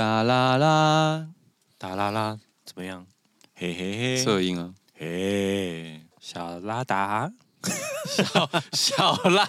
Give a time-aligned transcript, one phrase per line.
[0.00, 1.26] 哒啦啦，
[1.76, 3.06] 哒啦啦，怎么样？
[3.54, 7.30] 嘿嘿嘿，色音啊，嘿，小拉达，
[8.10, 9.44] 小小拉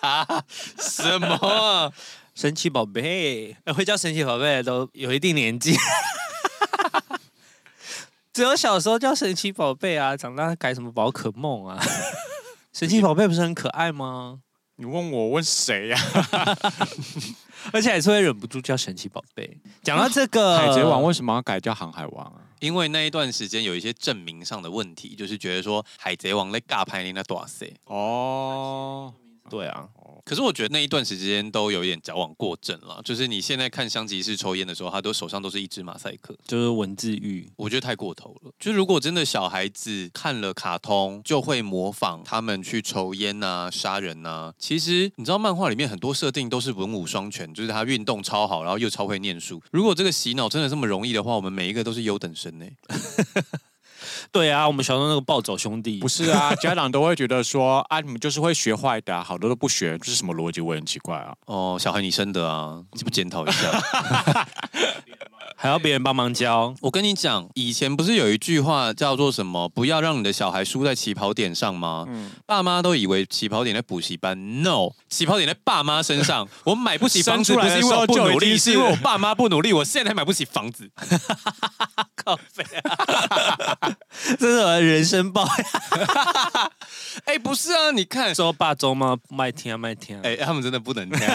[0.00, 0.44] 达，
[0.80, 1.92] 什么？
[2.34, 5.76] 神奇宝贝，会叫神奇宝贝都有一定年纪，
[8.34, 11.80] 只有小时候叫神奇宝贝啊，长大改什么宝可梦啊？
[12.74, 14.40] 神奇宝贝不是很可爱吗？
[14.76, 15.98] 你问我问谁呀、
[16.32, 16.58] 啊？
[17.72, 19.58] 而且还是会忍不住叫神奇宝贝。
[19.82, 22.40] 讲到这个， 海贼王为什么要改叫航海王啊？
[22.60, 27.46] 因为那一段时间有一些证明上的问题，就是觉得说海贼王在尬排你那多少
[27.84, 29.12] 哦，
[29.50, 29.88] 对啊。
[30.24, 38.50] 可是我觉得那一段时间都有一点矫枉过正了，就是你现在看香吉士抽烟的时候，他都手上都是一支马赛克，就是文字狱，我觉得太过头了。
[38.58, 49.62] 就如果真的小孩子看了卡通就会模仿他们去抽烟啊、杀人啊，其实你知道漫画里面很多设定都是文武双全，就是他运动超好，然后又超会念书。
[49.70, 52.64] 如果这个洗脑真的这么容易的话，我们每一个都是优等生呢。
[54.32, 60.60] 对啊，我们小时候那个暴走兄弟，不是啊， 家长都会觉得说啊，你们就是会学坏的，啊，好多都不学，这是什么逻辑？
[60.60, 61.34] 我也很奇怪啊。
[61.46, 63.70] 哦，小孩你生的啊，你不检讨一下？
[65.56, 66.74] 还要别人帮忙教？
[66.82, 69.66] 我跟你讲，以前不是有一句话叫做什么？
[69.68, 72.04] 不要让你的小孩输在起跑点上吗？
[72.08, 76.46] 嗯，爸妈都以为起跑点在补习班，no，起跑点在爸妈身上。
[76.64, 80.90] 我买不起房子，不是因为我 不努力，是因为我爸妈不努力，我现在还买不起房子。
[82.16, 83.96] 靠北啊！
[84.38, 85.46] 这是我的人生报
[87.16, 87.22] 呀！
[87.26, 89.16] 哎，不是啊，你看说霸州吗？
[89.30, 90.20] 麦听啊，麦听啊！
[90.24, 91.18] 哎，他们真的不能听。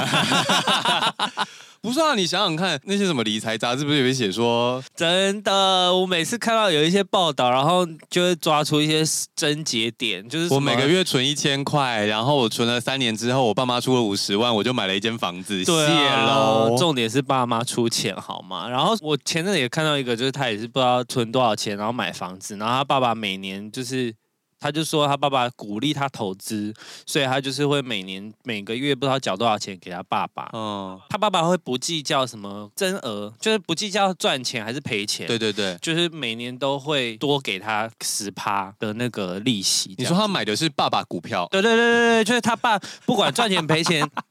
[1.81, 9.01] 不是啊，你想想看，那些什么理财杂志不是有写说， 真的，我每次看到有一些报道，然后就会抓出一些
[9.33, 15.63] 症结点，就是我每个月存一千块，然后我存了三年之后，我爸妈出了五十万，我就买了一间房子。
[15.63, 16.75] 对啊，谢喽。
[16.77, 18.67] 重点是爸妈出钱好吗？
[18.67, 24.13] 然后我前阵子也看到一个，就是他也是不知道存多少钱，然后买房子，然后他爸爸每年就是。
[24.59, 26.73] 他就说他爸爸鼓励他投资，
[27.05, 30.49] 所以他就是会每年每个月不知道缴多少钱给他爸爸。
[30.53, 35.27] 嗯，他爸爸会不计较什么增额，就是不计较赚钱还是赔钱。
[35.27, 39.95] 对对对，就是每年都会多给他十趴的那个利息。
[39.97, 41.47] 你说他买的是爸爸股票？
[41.49, 44.09] 对对对对对，就是他爸不管赚钱赔钱。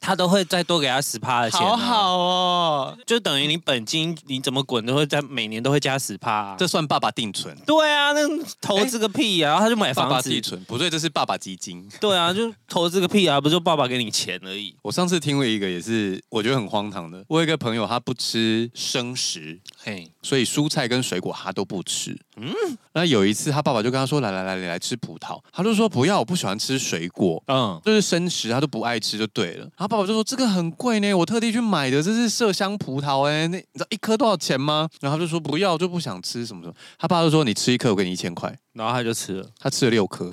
[0.00, 7.56] 他都会再多给他十趴的钱，好好哦，就等于你本金你怎么滚都会在每年都会加十趴，啊，这算爸爸定存？
[7.66, 8.20] 对啊，那
[8.60, 9.50] 投资个屁啊！
[9.50, 10.10] 然后他就买房子。
[10.10, 11.88] 爸爸定存不对，这是爸爸基金。
[12.00, 13.40] 对啊，就投资个屁啊！
[13.40, 14.74] 不就爸爸给你钱而已。
[14.82, 22.14] 我上次听过一个也是我觉得很荒唐的，我有一个朋友他不吃生食，嘿，所以蔬菜跟水果他都不吃。
[22.36, 22.52] 嗯，
[22.92, 29.66] 那有一次他爸爸就跟他说：“来来来，你来吃葡萄。”他就说：“不要，我不喜欢吃水果。”嗯，就是生食他都不爱吃就对了。
[29.74, 40.30] 他爸爸就说：“这个很贵呢，我特地去买的，这是麝香葡萄哎，那你知道一颗多少钱吗？”然后他就说：“不要，就不想吃什么什么。”他爸就说：“你吃一颗，我给你一千块。”然后他就吃了，他吃了六颗，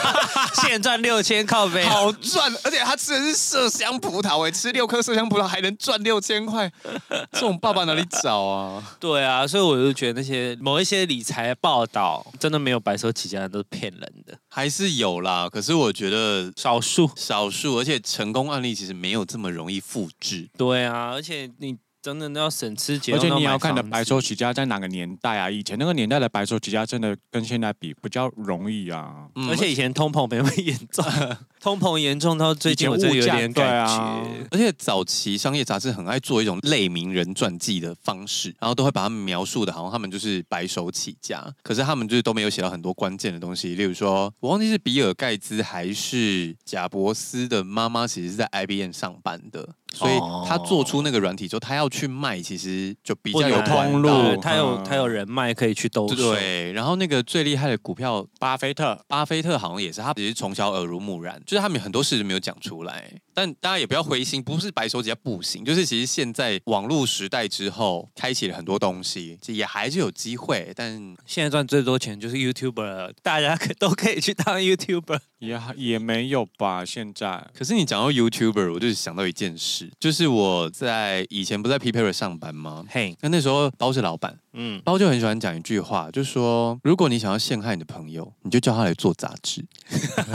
[0.62, 2.50] 现赚六千，靠北，好赚！
[2.64, 6.72] 而且他吃的是麝香葡萄哎，吃六颗麝香葡萄还能赚六千块，
[7.30, 8.82] 这种爸爸哪里找啊？
[8.98, 15.46] 对啊，所以我就觉得那些某一些理财报道真的没有白手起家的，都是骗人的，还是有啦。
[15.52, 20.48] 可是我觉得少数，少数，而且成功案例其实没有这么容易复制。
[20.56, 21.76] 对啊，而且你。
[22.02, 25.48] 真的要省吃俭用，而且你要看的白手起家在哪个年代啊？
[25.48, 29.28] 以前那个年代的白手起家真的跟现在比比较容易啊。
[29.36, 31.04] 嗯、而且以前通膨没那么严重，
[31.62, 33.92] 通膨严重到最近我就有点感觉。
[33.92, 49.68] 啊、而且早期商业杂志很爱做一种类名人传记的方式，然后都会把他们描述的好像他们就是白手起家，可是他们就是都没有写到很多关键的东西，例如说我忘记是比尔盖茨还是贾伯斯的妈妈，其实是在 IBM 上班的。
[49.94, 56.14] 所以他做出那个软体之后，他要去卖，其实就比较有通路，他有他有人脉可以去兜售。
[56.14, 63.12] 对，然后那个最厉害的股票，巴菲特，巴菲特好像也是，他只是从小耳濡目染，就是他们很多事情没有讲出来。
[63.34, 70.70] 但大家也不要灰心，不是白手起家不行，就是其实现在网络时代之后，开启了很多东西，也还是有机会。
[70.76, 76.84] 但现在赚最多钱就是 YouTuber，大家可都可以去当 YouTuber，也也没有吧？
[76.84, 82.84] 现在，可是你讲到 YouTuber，我就想到一件事，就是我在以前不在 PPerry 上班吗？
[82.88, 84.38] 嘿，那那时候包是老板。
[84.54, 89.64] 嗯，包就很喜欢讲一句话，就是说，如果你想要陷害你的朋友，你就叫他来做杂志。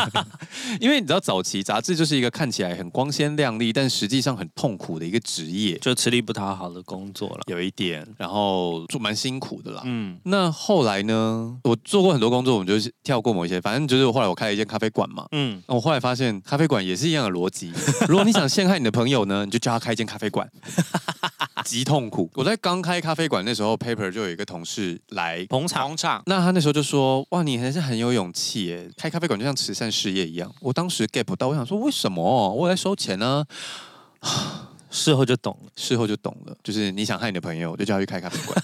[0.82, 9.82] 因为你知道，早期杂志就是一个看起来很光鲜亮丽，但实际上很痛苦的一个职业，就吃力不讨好的工作了，有一点，然后做蛮辛苦的啦。
[9.86, 15.26] 嗯，那后来呢，我做过很多工作，我们就是跳过某一些，反正就是后来我开了一间咖啡馆嘛。
[15.32, 17.72] 嗯，那我后来发现咖啡馆也是一样的逻辑，
[18.08, 20.50] 如果你想陷害你的朋友呢，你就叫他开一间咖啡馆。
[21.68, 22.30] 极痛苦。
[22.34, 26.24] 我在刚开咖啡馆那时候，Paper 就有一个同事来捧场，捧场。
[26.26, 33.46] 那他那时候就说：“哇，你还是很有勇气耶，开咖啡馆就像慈善事业一样。”我当时 get 不到，我想说为什么我在收钱呢？
[34.90, 38.64] 事后就懂了，事后就懂了，就是你想害你的朋友，就叫他去开咖啡馆。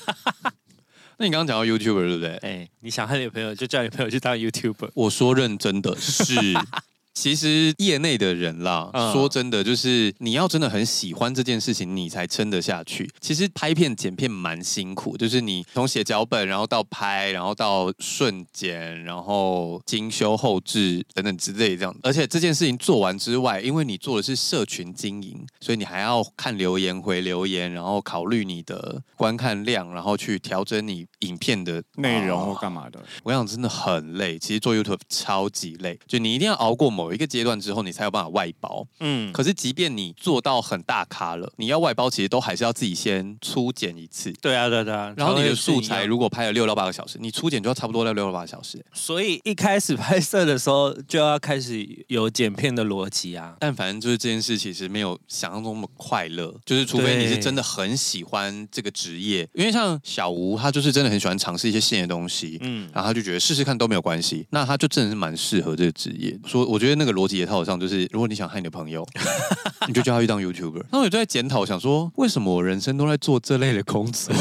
[1.20, 2.38] 那你刚刚讲到 YouTuber 对不对？
[2.38, 4.92] 哎，你想害你的朋友，就叫你朋友去当 YouTuber。
[4.94, 6.36] 我说认真的是。
[7.14, 13.10] 其实业内的人啦，嗯、说真的，就是你要真的很喜欢这件事情，你才撑得下去。
[13.22, 21.96] 其实拍片剪片蛮辛苦，就是你从写脚本，然后到拍，然后到顺剪，然后精修后制等等之类这样。
[22.02, 33.00] 而且这件事情做完之外，因为你做的是社群经营，所以你还要看留言回留言，然后考虑你的观看量，然后去调整你影片的内容或干嘛的。
[33.22, 37.03] 我想真的很累，其实做 YouTube 超级累，就你一定要熬过某。
[37.04, 38.88] 某一个阶段之后，你才有办法外包。
[39.02, 44.32] 嗯，可是即便你做到很大咖了，你要外包，其实都还是要自己先初剪一次。
[44.42, 45.14] 对啊，对啊。
[45.18, 48.82] 然后你的素材如果拍了六到八个小时，你初剪就要差不多要六到八个小时。
[48.94, 53.58] 所以一开始拍摄的时候就要开始有剪片的逻辑啊。
[53.60, 59.46] 但反正就是这件事其实没有想象中那么快乐，就是除非你是真的很喜欢这个职业。
[59.54, 66.40] 因为像小吴，他就是真的很喜欢尝试一些新的东西，嗯，然后他就觉得试试看都没有关系，那他就真的是蛮适合这个职业。
[66.46, 66.93] 说我觉得。
[66.96, 69.06] 那个逻辑也套上，就是如果你想害你的朋友，
[69.88, 70.84] 你就叫他去当 YouTuber。
[70.92, 74.34] 那我就在检讨，想说为什么我人生都在做这类的工作？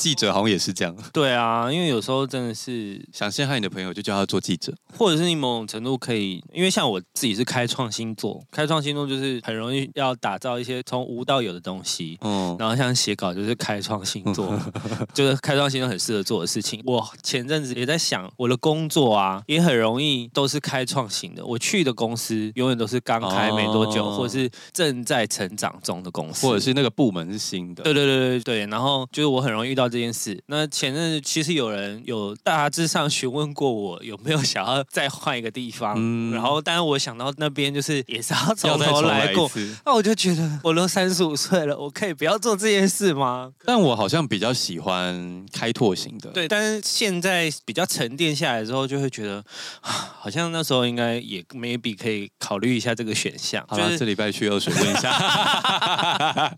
[0.00, 14.58] 记者好像也是这样，对啊，因为有时候真的是想陷害你的朋友，就叫他做记者，或者是你某种程度可以，因为像我自己是开创星座，开创星座就是很容易要打造一些从无到有的东西，嗯，然后像写稿就是开创星座，
[15.12, 16.80] 就是开创星座很适合做的事情。
[16.86, 21.44] 我前阵子也在想，我的工作啊，也很容易都是开创型的。
[21.44, 27.82] 我去的公司永远都是刚开没多久，哦、或者是正在成长中的公司，或者是那个部门是新的。
[27.82, 29.89] 对对对对对，然后就是我很容易遇到。
[29.90, 39.50] 这件事，那前阵其实有人有大致上询问过我有没有想要再换一个地方，嗯、然后，但是我想到那边就是也是要从头来过，
[39.84, 43.50] 那我就觉得我都三十五岁了，我可以不要做这件事吗？
[43.64, 49.44] 但我好像比较喜欢开拓型的，对，但是现在比较沉淀下来之后，就会觉得
[49.80, 53.64] 好像那时候应该也 maybe 可以考虑一下这个选项。
[53.68, 56.56] 好了，就是、这礼拜去二水问一下。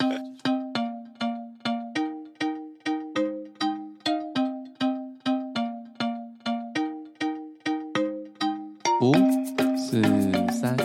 [9.02, 9.14] 五、
[9.78, 10.02] 四、
[10.52, 10.76] 三、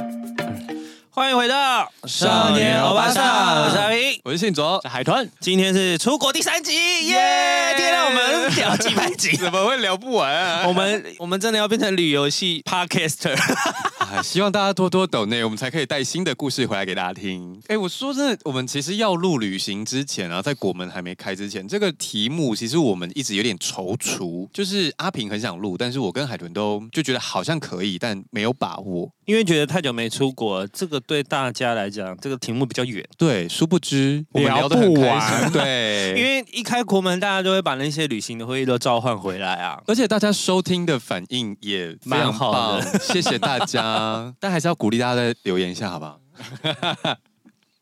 [1.15, 6.73] 欢迎回到少年欧巴桑，我是阿平，我是信卓，海豚，今天是出国第三集，
[7.07, 7.73] 耶！
[7.77, 10.67] 天哪，我们聊几百集，怎么会聊不完啊？
[10.67, 13.33] 我们我们真的要变成旅游系 Podcaster。
[14.21, 17.59] 希望大家多多抖内，我们才可以带新的故事回来给大家听。
[17.67, 24.47] 哎，我说真的，我们其实要录旅行之前啊，在国门还没开之前，这个题目其实我们一直有点踌躇。
[24.53, 33.03] 就是阿平很想录，但是我跟海豚都就觉得好像可以，但没有把握，因为觉得太久没出国，这个对大家来讲，这个题目比较远。
[33.17, 35.51] 对，殊不知我们聊得很开心。
[35.53, 43.83] 对，因为一开国门，大家就会把那些旅行的会议都召唤回来啊，而且大家收听的反应也蛮好的，谢谢大家。
[43.85, 44.33] 啊！
[44.39, 46.19] 但还是要鼓励大家再留言一下，好不好？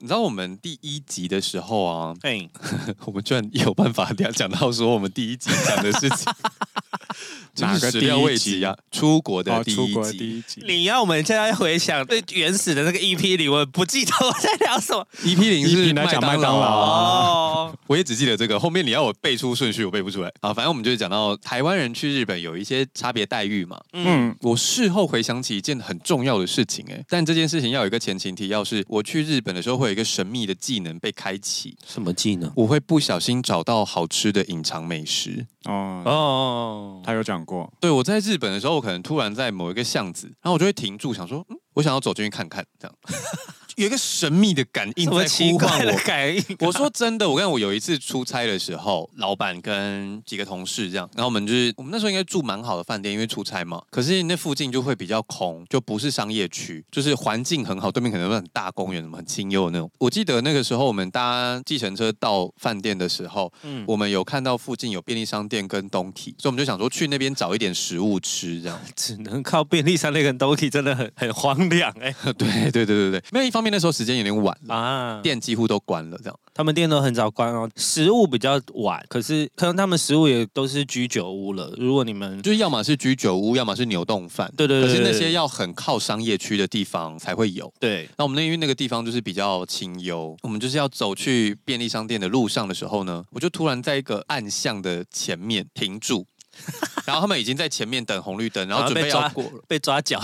[0.04, 2.46] 你知道我们第一集的时候啊，哎，
[3.08, 6.30] 我们居然有办法讲到说我们第一集讲的事情。
[7.58, 8.76] 哪个第一集啊？
[8.92, 10.62] 出国的第一集。
[10.66, 15.08] 你要我们现在回想最原始的那个 EP 里，我不记得我在聊什么。
[15.24, 18.60] EP 零是麦当劳哦， 我也只记得这个。
[18.60, 20.52] 后面你要我背出顺序，我背不出来啊。
[20.52, 23.80] 反正我们就是讲到台湾人去日本有一些差别待遇嘛。
[23.94, 31.78] 嗯，我事后回想起一件很重要的事情，哎，但这件事情要有一个前情提要，是我去日本的时候会有一个神秘的技能被开启。
[31.88, 32.52] 什么技能？
[32.56, 35.48] 我会不小心找到好吃的隐藏美食。
[35.66, 37.72] 哦哦，他有讲过。
[37.80, 42.96] 对，我在日本的时候，我可能突然在某一个巷子，然后我就会停住，想说，嗯，我想要走进去看看，这样。
[43.76, 45.98] 有一个神秘的感应在呼唤我。
[46.06, 46.44] 感应。
[46.60, 53.82] 我说真的，我跟我有一次出差的时候，老板跟几个同事这样，然后我们就是我们那时候应该住蛮好的饭店，因为出差嘛。
[53.90, 59.90] 可是那附近就会比较空，就不是商业区，就是环境很好，对面可能会很大公园，什么很清幽的那种。
[59.98, 68.80] 我记得那个时候我们搭计程车到饭店的时候，嗯，我们有看到附近有便利商店跟 Donki，所以我们就想说去那边找一点食物吃，这样。
[68.96, 72.14] 只能靠便利商店跟 Donki，真的很很荒凉 哎。
[72.38, 73.63] 对对对对对，没有一方。
[73.64, 76.40] 面那时候时间有点晚啊，店几乎都关了，这样。
[76.54, 81.74] 他们店都很早关哦，食物比较晚，可是可能他们食物也都是居酒屋了。
[81.78, 87.74] 如果你们就是要么是居酒屋，要么是牛洞饭，对对对，可是那些要很靠商业区的地方才会有。
[87.80, 96.28] 对，那我们那因为那个地方就是比较清幽，我们就是要走去便利商店的路上的时候呢，我就突然在一个暗巷的前面停住。
[97.06, 100.22] 然后他们已经在前面等红绿灯，然后准备要过了， 被抓脚，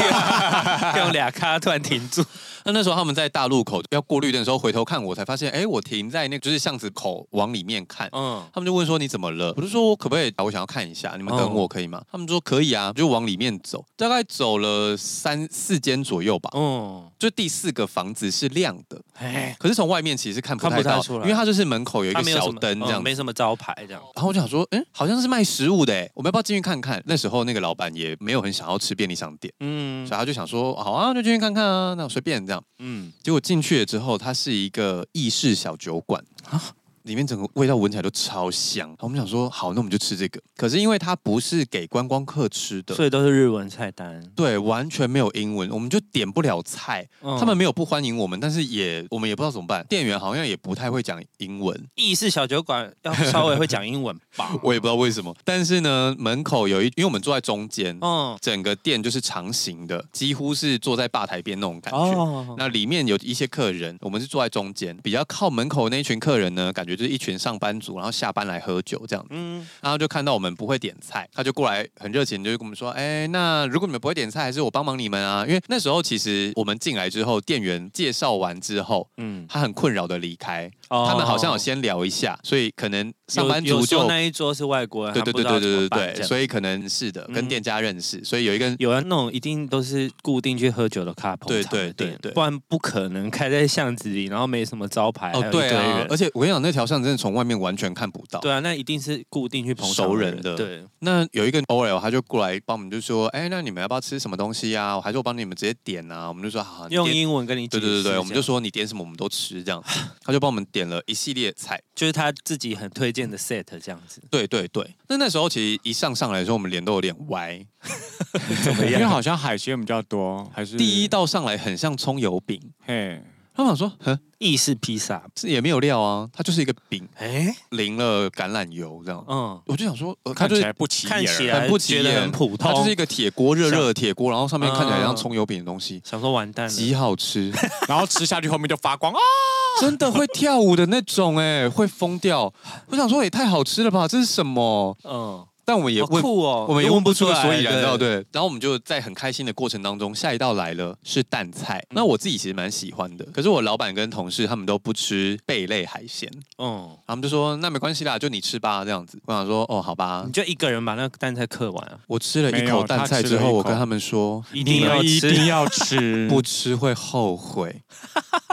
[0.98, 2.24] 用俩卡突然停住。
[2.64, 8.08] 那那时候他们在大路口要过绿灯的时候，回头看我才发现，哎，我停在那个就是巷子口往里面看。
[8.12, 9.52] 嗯，他们就问说你怎么了？
[9.56, 10.32] 我就说我可不可以？
[10.38, 11.98] 我想要看一下，你们等我可以吗？
[12.00, 16.50] 嗯、他们说可以啊，就往里面走，大概走了三四间左右吧。
[16.54, 24.00] 嗯，就第四个房子是亮的，哎，可是从外面其实看不太到，出来，因为它就是门口有一个小灯这样，没什么招牌这样。
[24.14, 27.02] 然后我就想说，哎，好像是卖食物的，我们要不要进去看看？
[27.06, 36.60] 那时候那个老板也没有很想要吃便利商店，嗯，所以他就想说，好啊，就进去看看啊，那我随便这样，嗯，结果进去了之后，它是一个意式小酒馆啊。
[37.04, 40.40] 里面整个味道闻起来都超香，我们想说好，那我们就吃这个。
[40.56, 44.22] 可是因为它不是给观光客吃的，所以都是日文菜单。
[44.34, 47.08] 对，完全没有英文，我们就点不了菜。
[47.22, 49.84] 嗯、他们没有不欢迎我们，但是也我们也不知道怎么办。
[49.88, 51.88] 店员好像也不太会讲英文。
[51.96, 54.52] 意式小酒馆要稍微会讲英文吧？
[54.62, 55.34] 我也不知道为什么。
[55.44, 61.98] 但是呢，门口有一，因为我们坐在中间，嗯，整个店就是长形的，几乎是坐在吧台边那种感觉。
[61.98, 67.92] 哦、那里面有一些客人，我们是坐在中间，比较靠门口那一群客人呢，感觉就是一群上班族。
[68.02, 75.44] 然后下班来喝酒这样子，嗯，然后就看到我们不会点菜，他就过来很热情，就跟我们说，哎，那如果你们不会点菜，还是我帮忙你们啊？
[75.46, 98.40] 因为那时候其实我们进来之后，店员介绍完之后，嗯，他很困扰的离开，哦、他们好像有先聊一下，所以可能上班族就那一桌是外国人，对对对对对对对，所以可能是的，跟店家认识，嗯、所以有一个有人那种一定都是固定去喝酒的 couple，对对对对，不然不可能开在巷子里，然后没什么招牌，哦对啊，而且我跟你讲，那条巷真的从外面完全看不到。
[98.40, 100.56] 对啊，那一定是固定去捧熟人的。
[100.56, 105.00] 对，那有一个 OL 他就过来帮我们，就说：“哎，那你们要不要吃什么东西啊？
[105.00, 109.82] 还是我帮你们直接点啊？”我们就说：“好。”用英文跟你对对对对，我们就说你点什么我们都吃这样。
[110.22, 114.22] 他就帮我们点了一系列菜，就是他自己很推荐的 set 这样子。
[114.30, 117.64] 对对对，那那时候其实一上上来的时候，我们脸都有点歪，
[118.64, 118.92] 怎么样？
[118.94, 123.22] 因为好像海鲜比较多，还是第一道上来很像葱油饼，嘿。
[123.54, 125.22] 他们想说， 哼，意式披萨。
[125.34, 137.52] 这也没有料啊，它就是一个饼，哎，淋了橄榄油这样，嗯，我就想说，看起来不起眼，看起来很不起眼，很普通，它就是一个铁锅热热的铁锅，然后上面看起来像葱油饼的东西，想说完蛋了，极好吃，
[137.88, 139.18] 然后吃下去后面就发光啊，
[139.80, 142.52] 真的会跳舞的那种，哎，会疯掉。
[142.88, 144.96] 我想说，也太好吃了吧，这是什么？
[145.04, 145.46] 嗯。
[145.72, 148.26] 但我们也问，哦、我们也问不出个所以然，对，对，对。
[148.30, 151.78] 然后我们就在很开心的过程当中，下一道来了是淡菜。
[151.88, 156.30] 嗯、那我自己其实蛮喜欢的，可是我老板跟同事他们都不吃贝类海鲜。
[156.58, 159.18] 嗯，他们就说那没关系啦，就你吃吧，这样子。
[159.24, 161.98] 我想说哦，好吧，你就一个人把那个淡菜嗑完啊。
[162.06, 167.74] 我吃了一口淡菜之后，我跟他们说一定要一定要吃， 不吃会后悔。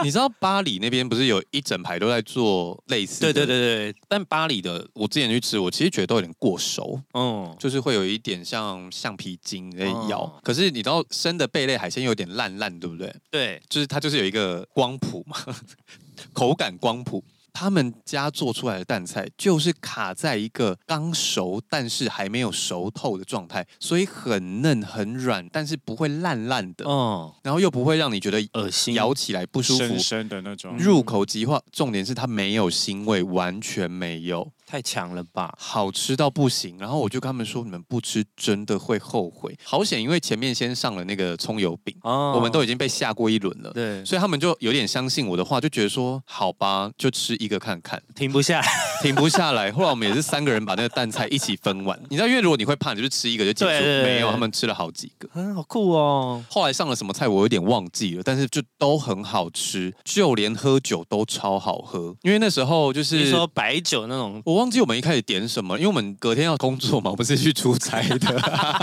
[0.02, 3.30] 你知道巴黎那边不是有一整排都在做类似的？
[3.30, 3.94] 对对对对。
[4.08, 6.98] 但巴黎的我之前去吃，我其实觉得都有点过熟。
[7.14, 7.80] 嗯，就是。
[7.80, 13.10] 会有一点像橡皮筋在咬，哦、可是你知道生的贝类海鲜有点烂烂，对不对？
[13.30, 15.38] 对，就是它就是有一个光谱嘛，
[16.34, 17.24] 口感光谱。
[17.52, 31.60] 他们家做出来的淡菜就是卡在一个刚熟但是还没有熟透的状态，所以很嫩很软，但是不会烂烂的，嗯，然后又不会让你觉得恶心，咬起来不舒服，的那种，入口即化。
[31.72, 34.52] 重点是它没有腥味，完全没有。
[34.70, 36.78] 太强了吧，好吃到不行。
[36.78, 39.52] 然后我就跟他们说，你们不吃真的会后悔。
[39.64, 48.68] 好险，因为前面先上了那个葱油饼，哦，我们都已经被吓过一轮了，对，所以他们就有点相信我的话，就觉得说好吧，就吃一个看看，停不下来，
[49.02, 49.72] 停不下来。
[49.72, 52.00] 后来我们也是三个人把那个淡菜一起分完。
[52.08, 53.84] 你知道，因为如果你会怕，你就是吃一个就结束。
[54.04, 56.44] 没有，他们吃了好几个，嗯，好酷哦。
[56.48, 62.14] 后来上了什么菜我有点忘记了，但是就都很好吃，就连喝酒都超好喝。
[62.22, 65.40] 因为那时候就是你说白酒那种，我忘记我们一开始点。
[65.48, 65.76] 什么？
[65.78, 68.42] 因为我们隔天要工作嘛，我们是去出差的，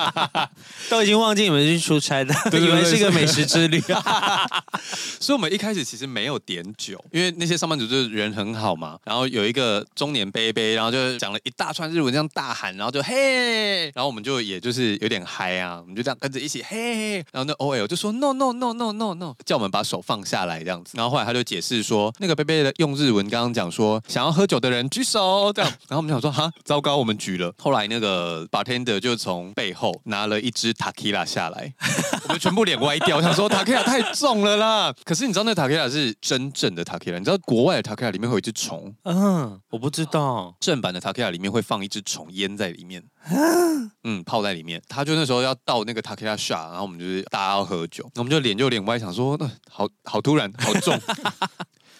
[0.89, 3.79] 都已经忘记你们是去出差的， 对对对，以为是一个美食之旅。
[5.21, 8.97] 所以，我们一开始其实没有点酒，因为那些上班族就是人很好嘛。
[9.05, 31.73] 然后有一个中中年杯杯，然后就讲了一大串日文，这样大喊，然后就嘿，然后我们就也就是有点嗨啊，我们就这样跟着一起嘿，然后那 OL 就说 no no no no no no，叫我们把手放下来这样子，然后后来他就解释说，那个杯杯的用日文刚刚讲说想要喝酒的人举手这样，然后我们想说哈，糟糕，我们举了，后来那个 bartender 就从背后拿了一支 tequila 下来，
[32.27, 43.03] 我们全部脸歪掉，我想说 tequila 太重了啦，可是你知道那 tequila 是真正的 tequila，你知道国外的 tequila 里面会有一只虫，嗯，我不知道，正版的 tequila 里面会放一只虫腌在里面，
[44.03, 50.99] 嗯，泡在里面，他就那时候要倒那个 takila shot，然后我们就是大家要喝酒，我们就脸就脸歪，想说那好好突然，好重。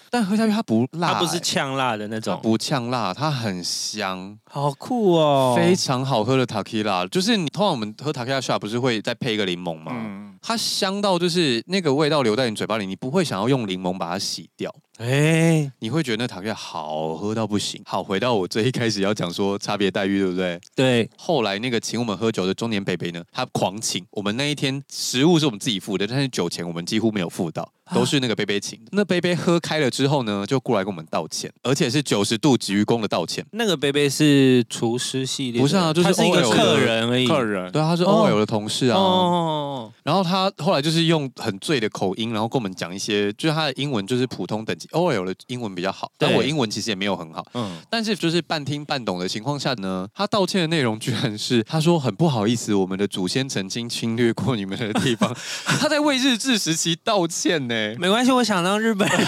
[0.10, 9.92] 但喝下去它不辣，欸，它不是呛辣的那种，不呛辣，它很香，好酷哦，非常好喝的塔 q 拉，就是你通常我们喝塔 q 拉 shot 不是会再配一个柠檬吗？
[9.94, 17.80] 嗯，它香到就是那个味道留在你嘴巴里，你不会想要用柠檬把它洗掉，哎，欸，你会觉得那塔 q 拉好喝到不行。
[17.86, 20.60] 好，回到我最一开始要讲说差别待遇，对不对？
[20.76, 21.10] 对。
[21.16, 27.72] 后来那个请我们喝酒的中年北北呢，他狂请我们那一天食物是我们自己付的，但是酒钱我们几乎没有付到。
[27.96, 33.46] 都是那个杯杯请的，那杯杯喝开了之后呢，就过来跟我们道歉，而且是九十度鞠躬的道歉。
[33.52, 37.26] 那个杯杯是厨师系列，不是啊，就是，是一个客人而已。
[37.26, 38.98] 客人，对啊，他是 OL 的同事啊。
[39.00, 39.94] 哦。
[40.04, 47.46] 然后他后来就是用很醉的口音，然后跟我们讲一些，就是他的英文就是普通等级，OL 的英文比较好，但我英文其实也没有很好。
[47.54, 47.78] 嗯。
[47.90, 57.96] 但是就是半听半懂的情况下呢，他道歉的内容居然是他说很不好意思，我们的祖先曾经侵略过你们的地方， 他在为日治时期道歉呢。
[57.98, 59.28] 没关系，我想当日本人。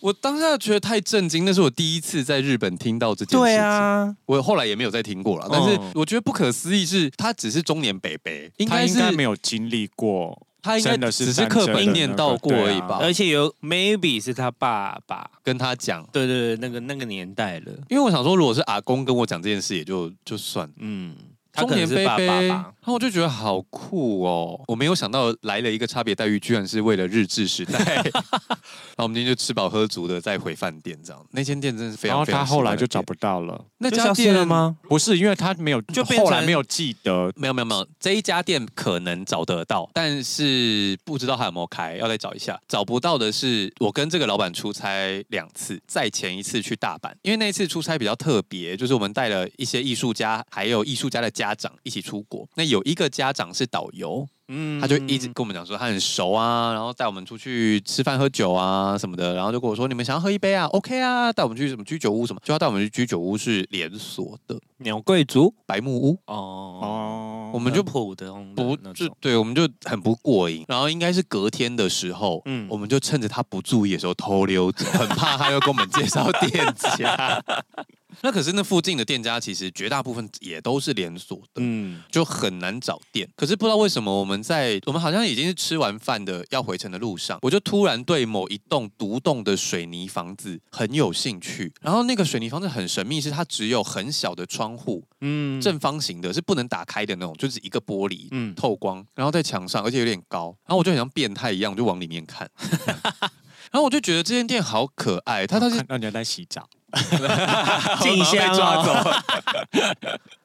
[0.00, 3.40] 我当下觉得太震惊，那是我第一次在日本听到这件事情。
[3.40, 5.46] 对啊，我后来也没有再听过了。
[5.52, 12.98] 但是我觉得不可思议是，他只是中年北北，应该是没有经历过，他应该只是课本念到过而已吧。
[13.00, 17.72] 而且有 maybe 是他爸爸跟他讲，对对对，那个那个年代了。
[17.88, 21.14] 因为我想说，如果是阿公跟我讲这件事，也就就算，嗯。
[21.60, 24.60] 中年杯杯，然后我就觉得好酷哦！
[24.66, 28.02] 我没有想到来了一个差别待遇，居然是为了日治时代。
[28.12, 32.40] 然后我们今天就吃饱喝足的再回饭店，这样那间店真是非常非常。
[32.40, 34.76] 然后他后来就找不到了，那家店了吗？
[34.88, 37.32] 不是，因为他没有，就后来没有记得。
[37.36, 42.60] 没有没有没有，这一家店可能找得到，但是不知道还有没有开，要再找一下。
[42.68, 52.48] 找不到的是我跟这个老板出差两次，再前一次去大阪，因为那一次出差比较特别，就是我们带了一些艺术家，还有艺术家的家长一起出国。
[52.54, 66.34] 那有一个家长是导游，嗯，他就一直跟我们讲说他很熟啊，然后带我们出去吃饭喝酒啊什么的，然后就跟我说，你们想要喝一杯啊？OK 啊，带我们去什么居酒屋什么，就要带我们去居酒屋是连锁的鸟贵族白木屋哦
[66.82, 70.64] 哦，我们就普的不就对，我们就很不过瘾。
[70.68, 77.42] 然后应该是隔天的时候，嗯，我们就趁着他不注意的时候偷溜走，很怕他又给我们介绍店家。
[78.22, 83.28] 那可是那附近的店家，其实绝大部分也都是连锁的，嗯，就很难找店。
[83.36, 91.72] 可是不知道为什么，我们在我们好像已经是吃完饭的要回程的路上，我就突然对某一栋独栋的水泥房子很有兴趣。
[91.80, 100.56] 然后那个水泥房子很神秘，是它只有很小的窗户，嗯，正方形的，是不能打开的那种，就是一个玻璃，嗯，透光，然后在墙上，而且有点高。
[100.66, 102.50] 然后我就很像变态一样，我就往里面看。
[103.70, 106.68] 然后我就觉得这间店好可爱，它它是让人家在洗澡。
[108.00, 109.10] 进香 抓走。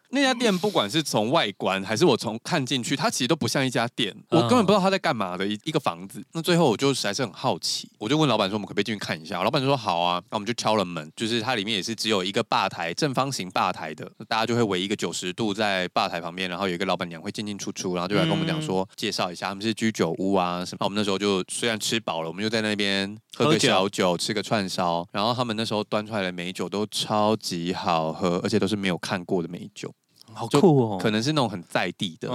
[0.10, 6.24] 那家店不管是从外观还是我从看进去，它其实都不像一家店，我根本不知道他在干嘛的一一个房子。
[6.34, 20.78] 那最后我就实在是很好奇，我就问老板说：“我们可不可以进去看一下？”老板就说：“好啊。”那我们就敲了门，就是它里面也是只有一个吧台，正方形吧台的，大家就会围一个九十度在吧台旁边，然后有一个老板娘会进进出出，然后就来跟我们讲说介绍一下，他们是居酒屋啊什么。
[20.80, 29.94] 那我们那时候就虽然吃饱了，我们就在那边喝个小酒，吃个串烧，然后他们那时候端出来的美酒都超级好喝，而且都是没有看过的美酒。
[30.36, 30.98] 好酷哦！
[31.02, 32.30] 可能是那种很在地的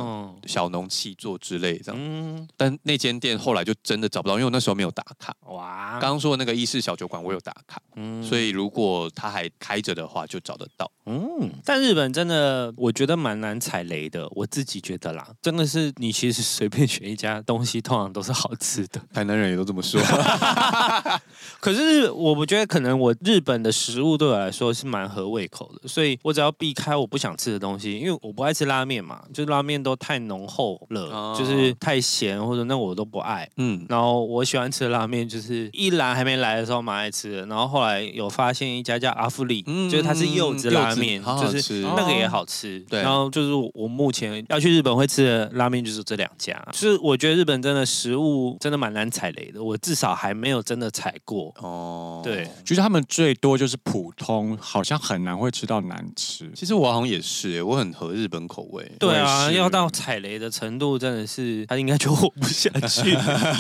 [0.47, 5.35] 小农气作之类这样，嗯、但那间店后来就真的找不到，因为我那时候没有打卡。
[5.49, 5.99] 哇！
[6.01, 10.91] 刚刚说的那个意式小酒馆我有打卡，嗯，所以如果他还开着的话，就找得到。
[11.07, 19.01] 嗯，但日本真的我觉得蛮难踩雷的，我自己觉得啦，真的是你其实随便选一家东西，通常都是好吃的。
[19.13, 20.01] 台南人也都这么说。
[21.61, 27.90] 可是我不觉得，可能我日本的食物对我来说是蛮合胃口的，所以我只要避开我不想吃的东西。
[27.91, 33.49] 西，因为我不爱吃拉面嘛，就是拉面都太浓厚了，哦、就是太咸或者那我都不爱。
[33.57, 42.81] 嗯，然后我喜欢吃的拉面就是一兰还没来的时候蛮爱吃的，然后后来有发现一家叫阿芙里，嗯、就是它是柚子拉面，好好就是那个也好吃。
[42.89, 51.53] 对，然后就是我目前要去日本会吃的拉面就是这两家，就是我觉得日本真的食物真的蛮难踩雷的，我至少还没有真的踩过。
[51.59, 56.51] 哦，对，就是他们最多就是普通，好像很难会吃到难吃。
[56.55, 58.91] 其实我好像也是，我很合日本口味。
[58.99, 63.15] 对啊，要到踩雷的程度，真的是他应该就活不下去。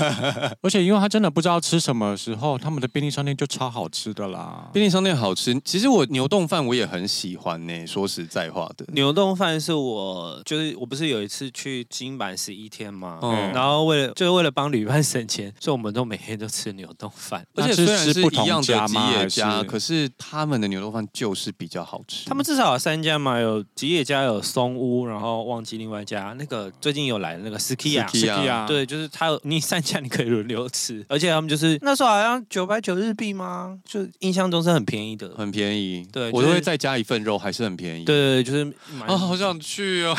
[0.62, 4.68] 而且因为他真的不知道吃什么时候，他们的便利商店就超好吃的啦。
[4.72, 7.86] 便利商店好吃，其实我牛丼饭我也很喜欢呢。
[7.86, 13.18] 说实在话的，牛丼饭是我就是我不是有一次去金板十一天嘛？
[13.22, 17.44] 嗯，然后为了就是为了帮旅伴省钱，所以我们都每天都吃牛丼饭。
[17.54, 22.26] 而且虽然是一样的吉野家，可是他们的牛肉饭就是比较好吃。
[22.26, 33.78] 他们至少有三家嘛，有吉野家，有松屋，然后忘记另外一家那个最近有来的那个 Sukiya，对，就是他有你三家你可以轮流吃，而且他们就是那时候好像九百九日币吗？
[33.84, 36.06] 就印象中是很便宜的，很便宜。
[36.12, 38.04] 对，我都会再加一份肉，还是很便宜。
[38.04, 38.64] 对对对，就是
[39.06, 40.16] 啊，好想去哦，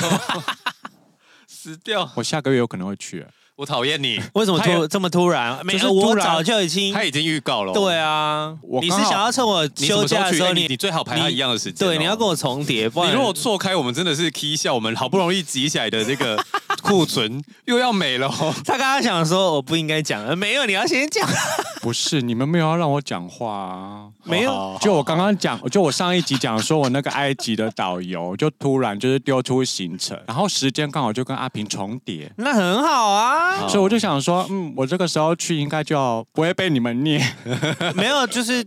[1.46, 2.10] 死掉！
[2.16, 3.26] 我下个月有可能会去。
[3.62, 5.64] 我讨厌你， 为什么突这么突然？
[5.64, 7.72] 没有，我早就已经他已经预告了。
[7.72, 11.76] 对啊，你是想要趁我休假的时候，你你最好排他一样的时间。
[11.88, 12.90] 对，你要跟我重叠。
[12.92, 16.44] 你如果错开，我们真的是 K 笑，我们好不容易集起来的这个
[16.82, 18.28] 库存又要没了。
[18.66, 21.30] 他刚刚想说我不应该讲，没有，你要先讲。
[21.82, 24.08] 不是，你们没有要让我讲话啊？
[24.24, 33.51] 没有，就我刚刚讲，就我上一集讲说我那个埃及的导游就突然就是丢出行程，然后时间刚好就跟阿平重叠，那很好啊。
[33.68, 34.46] 所以我就想说。
[34.50, 37.22] 嗯，我这个时候去应该就不会被你们念，
[37.96, 38.66] 没有，就是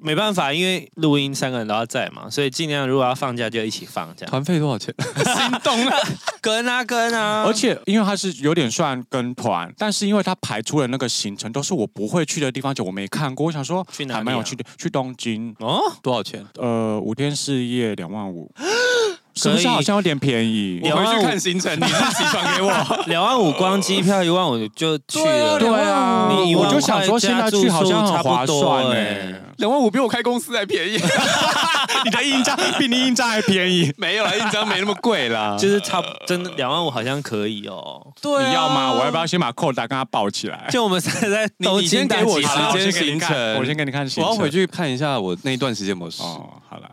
[0.00, 4.12] 没办法，因为录音三个人都要在嘛，所以尽量如果要放假就一起放。
[4.16, 4.94] 这样团费多少钱？
[5.24, 5.92] 心动了，
[6.40, 7.44] 跟啊跟啊！
[7.46, 13.46] 而且因为他是有点算跟团，但是因为他排出了那个行程都是我不会去的地方，就我没看过。
[13.46, 14.18] 我想说去哪里、啊？
[14.18, 16.44] 还蛮有趣的，去东京哦，多少钱？
[16.58, 18.52] 呃，五天四夜两万五。
[19.34, 20.80] 是不是好像有点便宜？
[20.84, 23.04] 我回去看行程， 你自己传给我。
[23.06, 25.58] 两万五光机票，一万五就去了。
[25.58, 29.34] 对啊，你我就想说现在去好像很划算哎。
[29.58, 30.98] 两万五比我开公司还便宜。
[32.04, 33.92] 你的印章比你印章还便宜？
[33.96, 35.56] 没有啦，印章没那么贵啦。
[35.58, 38.04] 就是差真的两万五好像可以哦。
[38.20, 38.92] 对，你要吗？
[38.92, 40.66] 我要不要先把扣打跟他抱起来？
[40.70, 44.30] 就我们现在你先给我时间行程，我先给你看行程。
[44.30, 46.22] 我要回去看一下我那一段时间模式。
[46.22, 46.90] 哦，好了。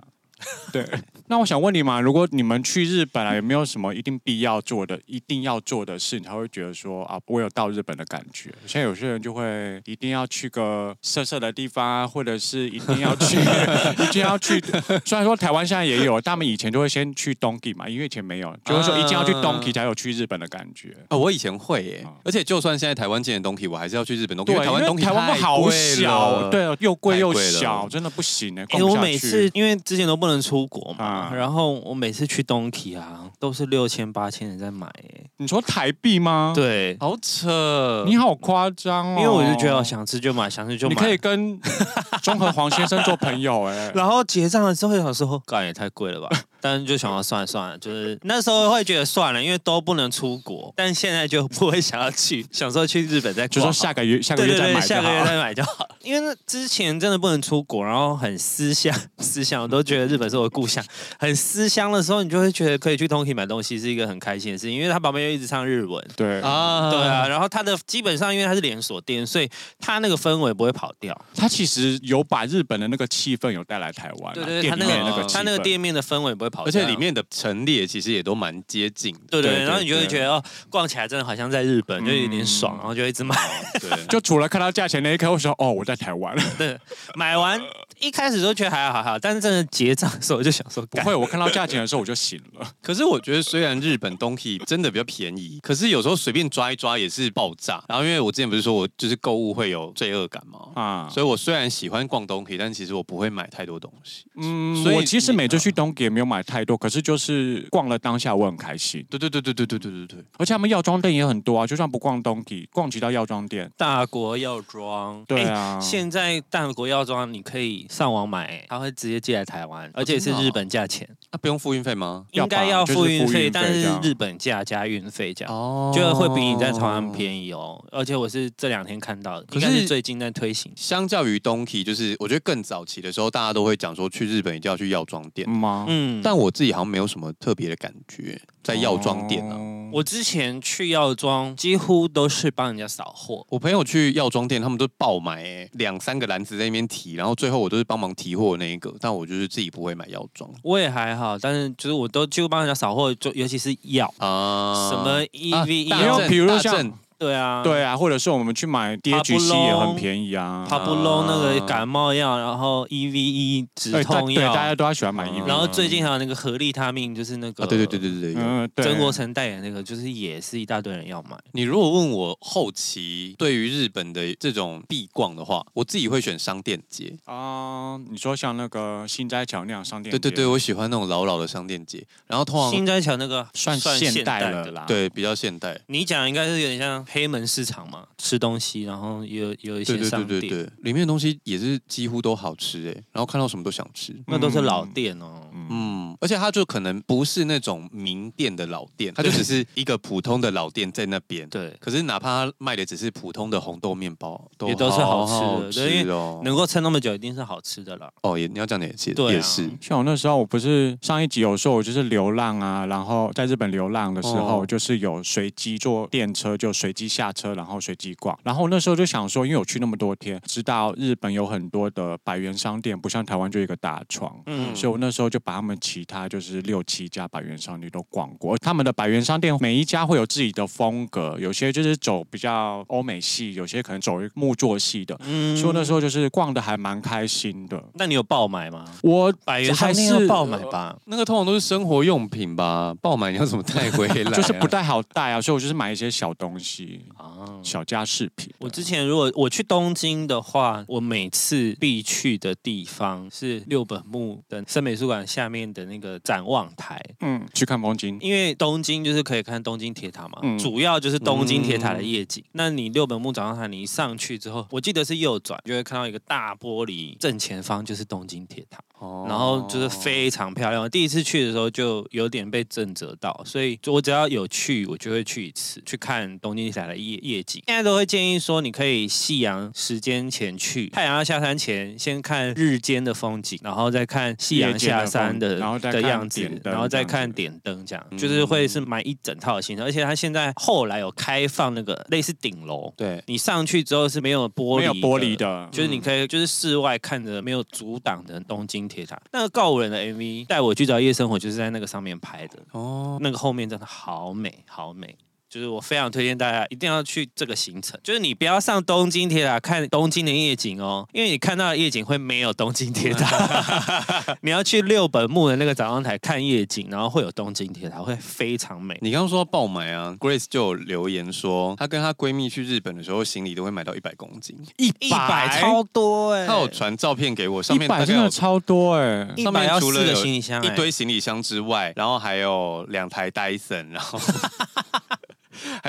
[0.71, 0.85] 对，
[1.27, 8.51] 那我想问你嘛，如果你们去日本啊，有没有什么一定必要做的、一定要做的事，你才会觉得说啊，我有到日本的感觉？
[8.67, 13.37] 像有些人就会一定要去个色色的地方啊，或者是一定要去，
[14.03, 14.61] 一定要去。
[15.05, 20.95] 虽然说台湾现在也有，他们以前就会先去东京嘛，因为以前没有，就是说一定要去东京才有去日本的感觉。
[21.07, 24.55] 啊，我以前会耶，而且就算现在台湾建的东京，我还是要去日本东京。
[24.55, 28.65] 对，台湾东京台湾好小，对，又贵又小，真的不行哎。
[28.73, 31.05] 因为我每次因为之前都不能出国嘛。
[31.05, 36.53] 啊、然后我每次去东体啊，都是六千八千人在买，欸，你说台币吗？
[36.55, 39.17] 对，好扯，你好夸张哦。
[39.19, 40.95] 因为我就觉得想吃就买，想吃就买。
[40.95, 41.59] 你可以跟
[42.23, 46.29] 中和黄先生做朋友，哎， 然后结账的时候有时候，干也太贵了吧。
[46.61, 50.73] 但是就想要算了算了，就是那时候会觉得算了，因为都不能出国。
[50.75, 55.87] 但现在就不会想要去，想说去日本再，就说下个月下个月再买，下个月再买就好。
[56.01, 60.83] 因为那之前真的不能出国，然后很思乡，思乡我都觉得日本是我的故乡。
[61.17, 66.03] 很思乡的时候，你就会觉得可以去东京买东西是一个很开心的事情，因为他旁边又一直唱日文。
[66.15, 67.27] 对啊，对啊。
[67.27, 71.19] 然后他的基本上因为他是连锁店，所以他那个氛围不会跑掉。
[71.35, 77.23] 他其实有把日本的那个气氛有带来台湾，对对，他那个他那个店面的氛围不会跑，而且里面的。
[77.29, 83.35] 陈列其实也都蛮接近，对对，然后你就会觉得哦，逛起来真的好像在日本，就有点爽，然后就一直买。
[83.79, 86.35] 对，就除了看到价钱那一刻，我说哦，我在台湾。
[86.57, 86.77] 对，
[87.15, 87.61] 买完
[87.99, 92.67] 一开始都觉得还好还好，但是真的结账的时候我就想说，不会，我看到价钱的时候我就醒了。
[92.81, 97.83] 可是我觉得虽然日本东西真的比较便宜，可是有时候随便抓一抓也是爆炸。
[97.87, 100.59] 然后因为我之前不是说我就是购物会有罪恶感吗？
[100.73, 104.25] 啊，所以我虽然喜欢逛东西，但其实我不会买太多东西。
[104.35, 107.99] 嗯，所以我其实每次去东西也没有买太多，可是就是逛了。
[108.01, 122.25] 当下我很开心，对对对对对对对对对，而且他们药妆店也很多啊，就算不逛东帝，逛其他药妆店，大国药妆，对啊，欸、现在大国药妆你可以上网买，他会直接寄来台湾，而且是日本价钱那不用付运费吗？
[122.31, 127.83] 应该要付运费，但是是日本价加运费这样，哦，就会比你在台湾便宜哦。
[127.91, 130.71] 而且我是这两天看到的，应该是最近在推行。
[130.75, 135.85] 相较于 Donkey，就是我觉得更早期的时候，大家都会讲说去日本一定要去药妆店吗？
[135.89, 138.39] 嗯，但我自己好像没有什么特别的感觉。
[138.63, 139.59] 在药妆店呢、啊，
[139.93, 143.45] 我之前去药妆几乎都是帮人家扫货。
[143.49, 148.93] 我朋友去药妆店，他们都爆买、欸，两三个篮子在那边提，然后最后我都是帮忙提货的那一个。
[148.99, 156.93] 但我就是自己不会买药妆，我也还好，但是就是我都几乎帮人家扫货，就尤其是药啊，什么 EVE，、啊、比如像。
[157.19, 160.65] 对啊，对啊，或者是我们去买 DHC 也很便宜啊。
[160.69, 165.45] 帕布隆那个感冒药，然后 EVE 止痛药，对，大家都要喜欢买 EVE。
[165.45, 171.37] 然后最近还有那个合利他命，就是那个，对对对对对对，嗯，曾国成代言那个，就是也是一大堆人要买。
[171.51, 177.99] 你如果问我后期对于日本的这种必逛的话，我自己会选商店街啊。
[178.09, 182.01] 你说像那个新斋桥那样商店街，对对对，我喜欢那种老老的商店街。
[182.27, 185.77] 然后通常新斋桥那个算现代的啦，对，比较现代。
[185.87, 188.07] 你讲应该是有点像黑门市场嘛。
[188.17, 201.75] 吃东西，然后有有一些商店，对对对对，里面的东西也是几乎都好吃哎，然后看到什么都想吃，那都是老店哦，嗯，而且它就可能不是那种名店的老店，它就只是一个普通的老店在那边，对。
[201.79, 206.03] 可是哪怕它卖的只是普通的红豆面包，也都是好吃的，因为
[206.43, 208.11] 能够撑那么久，一定是好吃的了。
[208.21, 209.69] 哦，也你要这样也是，也是。
[209.81, 217.79] 像我那时候，我不是上一集有说，我就是流浪啊，然后在日本流浪的时候，就是有随机坐电车，就随机下车，然后。
[217.79, 228.57] 随机逛，然后那时候就想说，因为我去那么多天，知道日本有很多的百元商店，不像台湾就一个大床，嗯，所以我那时候就把他们其他就是六七家百元商店都逛过。
[228.57, 237.83] 他们的百元商店每一家会有自己的风格，有些就是走比较欧美系，有些可能走木作系的，嗯，所以那时候就是逛的还蛮开心的。
[237.93, 238.85] 那你有爆买吗？
[239.01, 244.31] 我百元商店要爆买吧，那个通常都是生活用品吧，爆买你要怎么带回来啊？
[244.31, 247.59] 就是不太好带啊，所以我就是买一些小东西啊。
[247.63, 248.49] 小家饰品。
[248.59, 257.01] 我之前如果我去东京的话，我每次必去的地方是六本木的森美术馆下面的那个展望台。
[257.21, 262.43] 嗯，去看东京，因为东京就是可以看东京铁塔嘛，嗯、主要就是东京铁塔的夜景。
[262.47, 268.79] 嗯、那你六本木展望台，你一上去之后，我记得是右转，就会看到一个大玻璃，正前方就是东京铁塔。
[268.99, 270.89] 哦，然后就是非常漂亮。
[270.89, 277.63] 第一次去的时候就有点被震折到，所以我只要有去，我就会去一次，去看东京铁塔的夜夜景。
[277.67, 289.85] 现在都会建议说，你可以夕阳时间前去，太阳要下山前先看日间的风景，然后再看夕阳下山的然后的样子，然后再看点灯，这样、嗯、就是会是买一整套的行程。
[289.85, 298.89] 而且它现在后来有开放那个类似顶楼，对，你上去之后是没有玻璃，没有玻璃的，就是你可以就是室外看着没有阻挡的东京。
[298.89, 303.19] 铁塔那个告五人的 MV 带我去找夜生活，就是在那个上面拍的哦。
[303.21, 305.15] 那个后面真的好美，好美，
[305.49, 307.99] 就是我非常推荐大家一定要去这个行程。
[308.03, 314.37] 就是你不要上东京铁塔看东京的夜景哦，因为你看到的夜景会没有东京铁塔。
[314.41, 318.97] 你要去六本木的那个展望台看夜景，然后会有东京铁塔，会非常美。
[319.01, 326.47] 你刚刚说爆买啊，Grace 就有留言说，她跟她闺蜜去日本的时候，行李都会买到一百公斤，一百超多哎、欸。
[326.47, 334.19] 她有传照片给我，上面一百真的超多哎、欸，上面除了行李箱一堆行李箱之外，然后还有两台 Dyson，然后。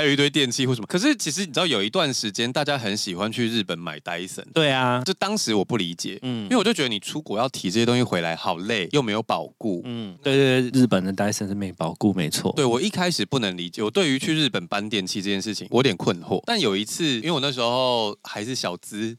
[0.01, 12.51] 还有一堆电器或什么，可是其实你知道有一段时间大家很喜欢去日本买戴森，对啊，就当时我不理解，嗯，因为我就觉得你出国要提这些东西回来好累，又没有保固，嗯，对对对，日本的戴森是没保固，没错。
[12.57, 19.19] 对，我一开始不能理解，我对于去日本搬电器这件事情我有点困惑，但有一次，因为我那时候还是小资。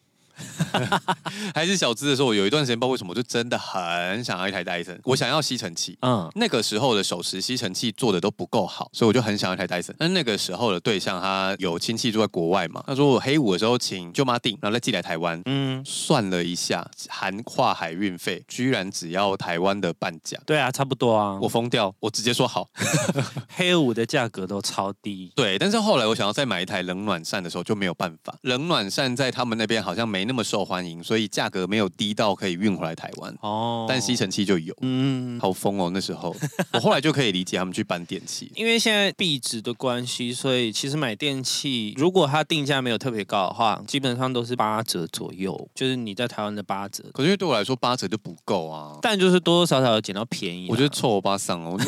[1.53, 4.99] 还是小资的时候，我有一段时间不知道为什么，我就真的很想要一台戴森。
[5.03, 9.95] 我想要吸尘器，嗯，那个时候的手持吸尘器做的都不够好，所以我就很想要一台戴森。
[9.99, 15.41] 但那个时候的对象他有亲戚住在国外嘛，他说我黑五的时候请舅妈订，然后再寄来台湾。
[15.45, 20.39] 嗯，算了一下，含跨海运费，居然只要台湾的半价。
[20.45, 21.37] 对啊，差不多啊。
[21.41, 22.69] 我疯掉，我直接说好。
[23.55, 25.31] 黑五的价格都超低。
[25.35, 33.85] 对，但是后来我想要再买一台冷暖扇的时候就没有办法，冷暖扇在他们那边好像没那么受欢迎，所以价格没有低到可以运回来台湾哦。
[33.87, 35.89] 但吸尘器就有，嗯，好疯哦。
[35.93, 36.35] 那时候
[36.73, 47.03] 我后来就可以理解他们去搬电器， 因为现在币值的关系，所以其实买电器如果它定价没有特别高的话，基本上都是八折左右，就是你在台湾的八折。
[47.13, 50.67] 可是因为对我来说八折就不够啊，但就是多多少少有捡到便宜。
[50.71, 51.79] 我觉得臭欧巴桑哦，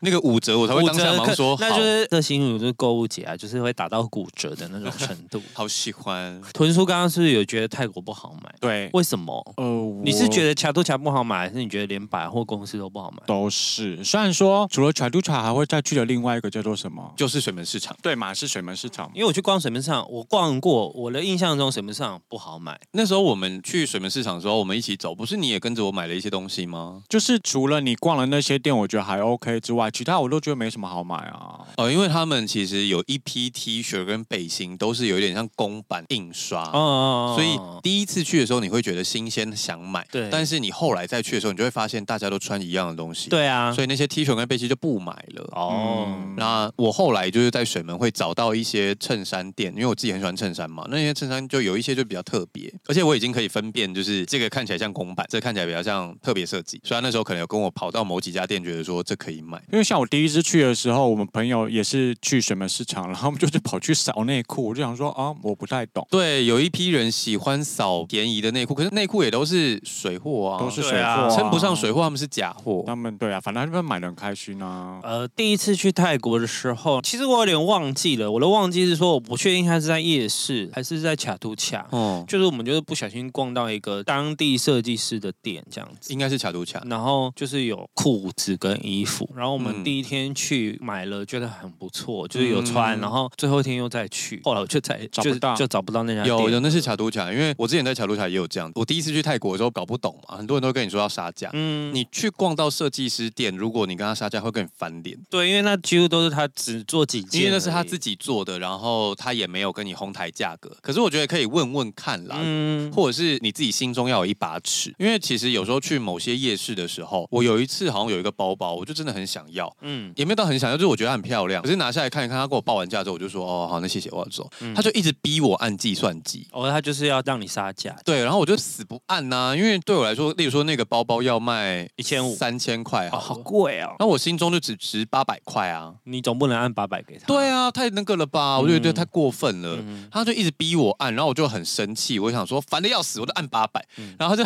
[0.00, 5.40] 那个五折我才会当下忙说，那就是这形容就是购物节啊，就是会打到骨折的那种程度。
[5.52, 6.40] 好喜欢。
[6.52, 8.54] 屯叔刚刚是不是有觉得泰国不好买？
[8.60, 9.52] 对，为什么？
[9.56, 13.18] 呃，你是觉得卡都卡不好买，还是你觉得连百货公司都不好买？
[13.26, 14.02] 都是。
[14.04, 17.12] 虽然说除了卡都卡，还会再去的另外一个叫做什么？
[17.16, 17.96] 就是水门市场。
[18.00, 19.10] 对嘛，是水门市场。
[19.14, 22.78] 因为我去逛水门市场，我逛过，我的印象中水门市场不好买。
[22.92, 27.02] 那时候我们去水门市场的时候，我们一起走，不是你也跟着我买了一些东西吗？
[27.08, 31.60] 就是除了你逛了那些店，我觉得还 OK 之外，其他我都觉得没什么好买啊。
[31.76, 40.28] 哦，因为他们其实有一批 T 恤跟背心，都是有一点像公版印刷，哦，所以第一次去的时候你会觉得新鲜想买，对。
[40.30, 43.72] 但是你后来再去的时候，你就会发现大家都穿一样的东西，对啊。
[43.72, 45.44] 所以那些 T 恤跟背心就不买了。
[45.52, 50.86] 哦，那我后来就是在水门会找到一些衬衫店，因为我自己很喜欢衬衫嘛。
[50.90, 56.80] 那些衬衫就有一些就比较特别，而且我已经可以分辨，就是这个看起来像公版，这个看起来比较像特别设计。
[56.84, 59.62] 虽然那时候可能有跟我跑到某几家店，觉得说这可以买。
[59.72, 66.06] 因为像我第一次去的时候，我们朋友也是去水门市场，然后我们就是跑去扫内裤，我就想说啊，我不太懂。
[66.10, 72.82] 对，有一批人喜欢扫便宜的内裤，可是内裤也都是水货啊，都是水货啊，称不上水货，他们是假货。
[72.86, 75.00] 他们对啊，反正他们买的很开心啊。
[75.02, 81.86] 呃，第一次去泰国的时候，其实我有点忘记了，我的忘记是说我不确定他是在夜市还是在卡图卡。
[81.90, 86.82] 哦，就是我们就是不小心逛到一个当地设计师的店，这样子，应该是卡图卡。
[86.86, 96.36] 然后就是有裤子跟衣服，然后我们第一天去买了，觉得很不错，就是有穿，然后最后一天又再去，后来我就再找不到，就找不到那家店。
[96.36, 98.70] 有有，那是卡图卡，因为我之前在卡都卡也有这样。
[98.74, 101.50] 我第一次去泰国的时候搞不懂嘛，很多人都跟你说要杀价。
[101.52, 105.18] 嗯，你去逛到设计师店，如果你跟他杀价，会跟你翻脸。
[105.28, 110.70] 对，因为那几乎都是他只做几件，因为那是他自己做的，然后他也没有跟你哄抬价格。
[110.80, 121.62] 可是我觉得可以问问看啦，嗯，或者是你自己心中要有一把尺，因为其实有时候去某些夜市的时候，我有一次好像有一个包包，我就真的很想要，嗯，也没有到很想要，就是我觉得很漂亮。
[121.62, 124.50] 可是拿下来看一看，他跟我报完价之后，我就说哦好，那谢谢，我要走。
[124.60, 127.94] 嗯，他就一直逼我按计算机，哦，他就是要让你杀价。
[128.04, 133.94] 对，然后我就死不按呐，啊，因为对我来说，例如说那个包包要卖一千五、三千块，哦，好贵哦。
[133.98, 137.26] 那我心中就只值八百块啊，你总不能按八百给他。
[137.26, 138.58] 对啊，太那个了吧？
[138.58, 139.76] 我就觉得太过分了。
[139.80, 144.44] 嗯，他就一直逼我按，然后我就很生气，我想说烦的要死，我就按八百，嗯，然后就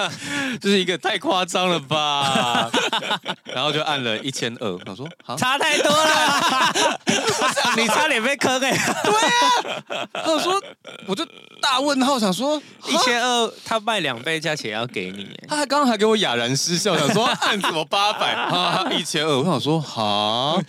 [0.60, 2.70] 就是一个太夸张了吧，
[3.44, 7.00] 然后就按了一千二，我说差太多了，
[7.76, 8.70] 你差点被坑哎。
[9.02, 10.60] 对啊，我说
[11.06, 11.24] 我就
[11.60, 18.32] 大问号，想说一千二他卖两倍价钱要给你，他还刚刚还给我哑然失笑，想说按什么八百？
[18.34, 20.60] 啊一千二，我想说好，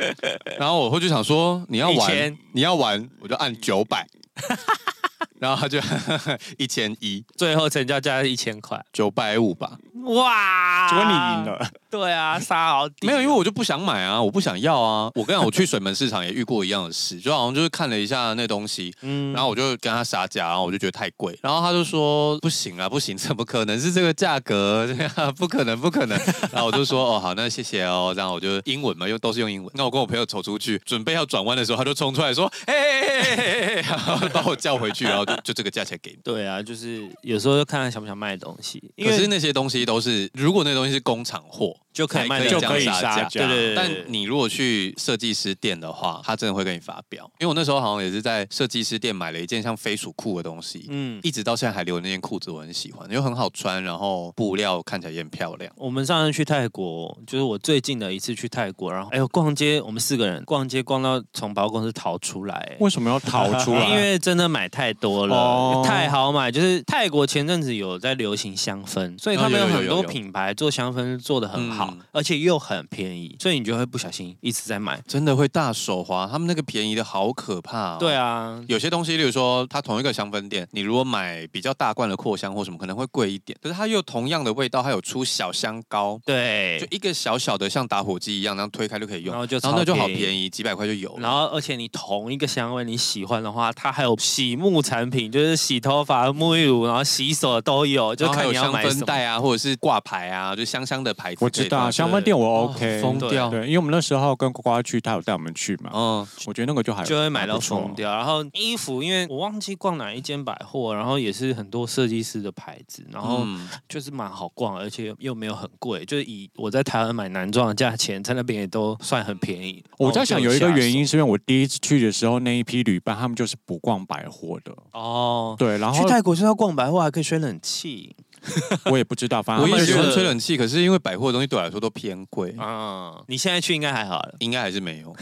[0.58, 4.06] 然后我会就想说你要玩你要玩我就按九百。
[5.40, 5.78] 然后他就
[6.58, 9.78] 一千一，最后成交价是一千块，九百五吧。
[10.04, 11.70] 哇，结果你赢了。
[11.90, 15.10] 对啊，杀好没有，因为我就不想买啊，我不想要啊。
[15.14, 24.86] 我跟你讲，我去水门市场也遇过一样的事，就好像就是看了一下那东西，嗯，然后我就跟他杀价，然后我就觉得太贵，然后他就说不行啊，不行，怎么可能是这个价格？
[24.86, 26.18] 这 样不可能，不可能。
[26.52, 28.12] 然后我就说哦，好，那谢谢哦。
[28.16, 29.70] 然后我就英文嘛，又都是用英文。
[29.74, 36.18] 那我跟我朋友走出去，准备要转弯的时候，他就冲出来说，嘿嘿嘿嘿嘿嘿，然后 把我叫回去，然后就 就这个价钱给你。
[36.22, 41.74] 对啊，就是有时候就看看想不想卖东西，可是那些东西都是，如果那东西是工厂货。
[41.92, 43.28] 就可以卖，就可以杀价。
[43.28, 43.74] 对对对。
[43.74, 47.24] 但你如果去设计师店的话，他真的会跟你发飙。
[47.40, 55.72] 因为我那时候好像也是在设计师店买了一件像飞鼠裤的东西，嗯，一直到现在还留那件裤子，我很喜欢，因为很好穿，然后布料看起来也很漂亮。
[55.76, 62.76] 我们上次去泰国，就是我最近的一次去泰国，然后哎呦逛街，我们四个人逛街逛到从百货公司逃出来。
[62.80, 63.86] 为什么要逃出来？
[63.90, 66.50] 因为真的买太多了，哦、太好买。
[66.50, 72.58] 就是泰国前阵子有在流行香氛，所以他们有很多品牌做香氛做的很好，嗯、而且又。
[72.58, 76.28] 很便宜，所以你就会不小心一直在买，真的会大手滑。
[76.30, 77.96] 他们那个便宜的好可怕哦。
[77.98, 83.56] 对啊，有些东西，例如说，它同一个香氛店，你如果买比较大罐的扩香或什么，可能会贵一点。
[83.62, 91.16] 可是它又同样的味道，它有出小香膏，对，就一个小小的像打火机一样，然后推开就可以用，然后就然后那就好便宜，几百块就有。
[91.20, 98.92] 然后而且你同一个香味你喜欢的话，它还有洗沐产品，就是洗头发、沐浴乳，然后洗手的都有，就看你要买什么。
[98.94, 101.44] 香氛袋啊，或者是挂牌啊，就香香的牌子。
[101.44, 103.00] 我知道香氛店我 OK。
[103.02, 105.90] 疯掉，对，因为我们那时候跟呱呱去，他有带我们去嘛。
[105.92, 108.14] 嗯，我觉得那个就还就会买到疯掉。
[108.14, 113.44] 然后衣服，因为我忘记逛哪一间百货，然后也是很多设计师的牌子，然后
[113.88, 119.82] 就是蛮好逛，而且又没有很贵，就是以我在台湾买男装的价钱，在那边也都算很便宜。
[119.98, 124.72] 我在想有一个原因，是因为我第一次去的时候，那一批旅伴他们就是不逛百货的。
[124.92, 128.14] 哦，对，然后去泰国是要逛百货，还可以吹冷气。
[128.90, 132.54] 我也不知道，反正我也喜欢吹冷气，可是因为百货的东西对我来说都偏贵。
[132.58, 135.14] 啊，你现在去应该还好了，应该还是没有。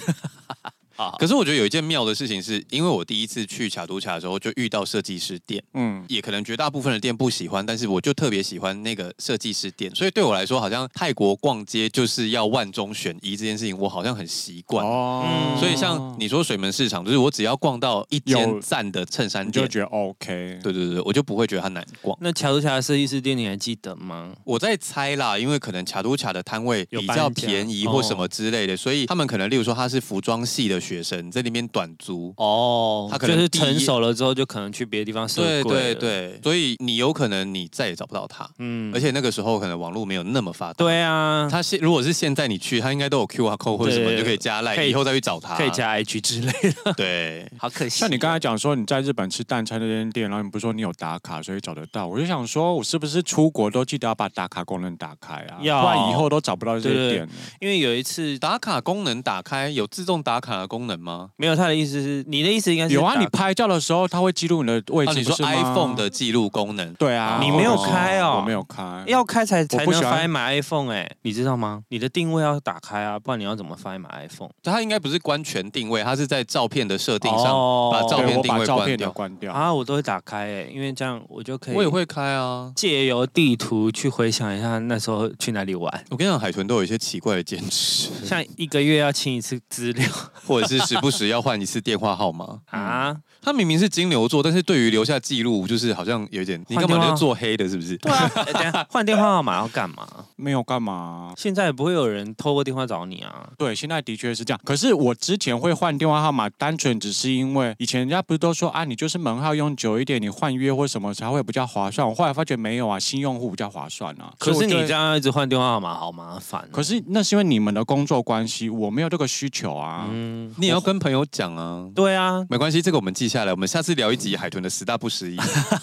[1.18, 14.84] 可是我觉得有一件妙的事情是，因为我第一次去卡都卡的时候就遇到设计师店，嗯，也可能绝大部分的店不喜欢，但是我就特别喜欢那个设计师店，所以对我来说，好像泰国逛街就是要万中选一这件事情，我好像很习惯。
[14.84, 20.58] 哦，所以像你说水门市场，就是我只要逛到一间赞的衬衫店，就觉得 OK。
[20.62, 22.16] 对对对，我就不会觉得它难逛。
[22.20, 24.32] 那卡都卡的设计师店你还记得吗？
[24.44, 35.26] 我在猜啦，因为可能卡都卡的摊位比较便宜或什么之类的，哦、所以他们可能例如说他是服装系的学生在那边短租哦，他可能就是成熟了之后就可能去别的地方。
[35.34, 38.48] 对对对，所以你有可能你再也找不到他。
[38.58, 40.74] 嗯，而且那个时候可能网络没有那么发达。
[40.74, 46.52] 对啊，他现如果是现在你去，他应该都有 QR code 或者什么，就可以加 Line，以后再去找他，可以加 IG 之类
[46.84, 46.92] 的。
[46.94, 47.98] 对， 好可惜。
[47.98, 52.06] 像你刚才讲说你在日本吃蛋餐那间店，然后你不是说你有打卡，所以找得到。
[52.06, 55.58] 我就想说，我是不是出国都记得要把打卡功能打开啊？
[55.62, 57.28] 要，不然以后都找不到这些店。
[57.60, 61.30] 因为有一次打卡功能打开，有自动打卡的功能吗？
[61.36, 63.18] 没有，他的意思是你的意思应该是有啊。
[63.18, 65.14] 你拍照的时候，它会记录你的位置。
[65.14, 66.92] 你说 iPhone 的记录功能？
[66.94, 71.82] 对啊，你没有开哦，我没有开，要开才才能 Find My iPhone 哎，你知道吗？
[71.88, 74.50] 你的定位要打开啊，不然你要怎么 Find My iPhone？
[74.62, 77.44] 它应该不是关全定位，它是在照片的设定上
[77.90, 79.10] 把照片定位关掉。
[79.10, 81.74] 关掉啊，我都会打开哎，因为这样我就可以。
[81.74, 86.04] 我也会开啊，借由地图去回想一下那时候去哪里玩。
[86.10, 90.06] 我跟你讲，海豚都有一些奇怪的坚持，像一个月要清一次资料，
[90.46, 93.16] 或者是时不时要换一次电话号码啊。
[93.46, 97.96] 他明明是金牛座，但是对于留下记录，就是好像有点，你干嘛就做黑的，是不是？
[97.98, 100.04] 对啊，等下换电话号码要干嘛？
[100.34, 103.48] 没有干嘛，现在也不会有人透过电话找你啊。
[103.56, 104.60] 对，现在的确是这样。
[104.64, 112.04] 可是我之前会换电话号码，单纯只是因为以前人家不是都说啊，你就是门号用久一点，你换约或什么才会比较划算。
[112.08, 114.34] 我后来发觉没有啊，新用户比较划算啊。
[114.40, 116.68] 可是你这样一直换电话号码，好麻烦。
[116.72, 120.08] 可是那是因为你们的工作关系，我没有这个需求啊。
[120.10, 121.88] 嗯，你也要跟朋友讲啊。
[121.94, 125.36] 对啊，没关系，这个我们记下来，我们下次聊一集海豚的十大不适宜。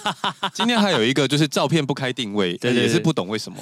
[0.53, 3.57] 今天还有一个就是照片不开定位，对对对，也是不懂为什么。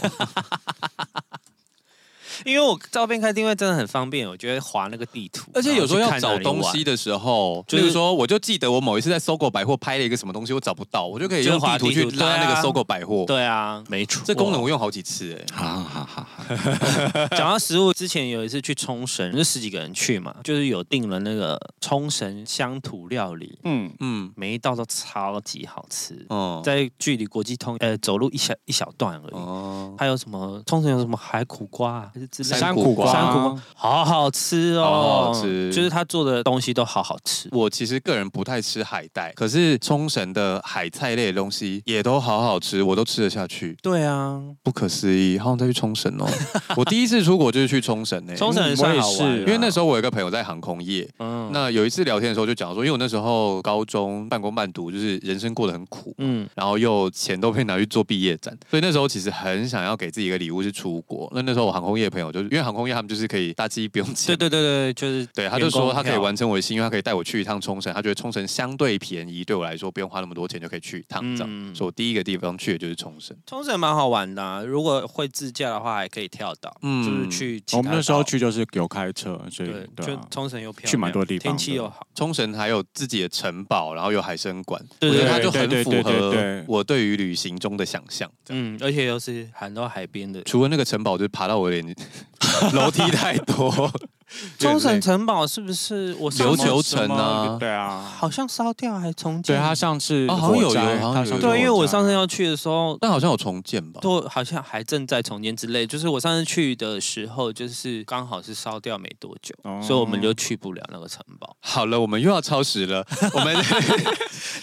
[2.45, 13.23] 因为我照片开定位真的很方便，我觉得划那个地图，而且有时候要找东西的时候，就是说，我就记得我某一次在搜狗百货拍了一个什么东西，我找不到，我就可以用地图去拉那个搜狗百货。
[13.27, 15.45] 对啊，没错，这功能我用好几次哎。
[15.53, 16.27] 好好好。
[17.37, 26.25] 讲到食物，之前有一次去冲绳，就十几个人去嘛，就是有订了那个冲绳乡土料理，嗯嗯，每一道都超级好吃。
[26.29, 29.33] 哦，在距离国际通呃走路一小一小段而已。
[29.33, 32.27] 哦，还有什么冲绳有什么海苦瓜还是？
[32.31, 37.49] 山苦瓜，山苦瓜好好吃哦，好好吃，就是他做的东西都好好吃。
[37.51, 43.77] 我其实个人不太吃海带，可是冲绳的海菜类的东西也都好好吃，我都吃得下去。
[43.81, 46.25] 对啊，不可思议，好想再去冲绳哦。
[46.77, 61.29] 我第一次出国就是去冲绳诶，冲绳我也是，因为那时候我有一个朋友在航空业，嗯，那有一次聊天的时候就讲说，因为我那时候高中半工半读，就是人生过得很苦，嗯，然后又钱都被拿去做毕业展，所以那时候其实很想要给自己一个礼物是出国。
[61.33, 73.35] 那那时候我航空业的朋友就是因为航空业他们就是可以搭机不用钱，对对对对，就是对，他就说他可以完成我的心愿，他可以带我去一趟冲绳，他觉得冲绳相对便宜，对我来说不用花那么多钱就可以去一趟，这样，嗯、所以我第一个地方去的就是冲绳。
[73.47, 77.63] 冲绳蛮好玩的，啊，如果会自驾的话还可以跳岛，嗯，就是去。
[77.77, 82.05] 我们那时候去就是有开车，所以对，对啊，就冲绳又漂亮，去蛮多地方，天气又好。
[82.15, 88.29] 冲绳还有自己的城堡，然后有海参馆，对对对，我觉得它就很符合我对于旅行中的想象。
[88.49, 91.81] 嗯，而且又是很多海边的，除了那个城堡，就是爬到我脸。
[92.73, 93.91] 楼梯太多，
[94.57, 97.57] 冲绳城堡是不是我琉球城呢？
[97.59, 99.55] 对啊，好像烧掉还重建。
[99.55, 103.99] 对，他上次好像有有，对，因为我上次要去的时候，但好像有重建吧？
[104.01, 105.85] 都好像还正在重建之类。
[105.85, 111.55] 就是我上次去的时候，就是刚好是烧掉没多久，所以我们就去不了那个城堡。
[111.59, 113.05] 好了，我们又要超时了。
[113.33, 113.55] 我们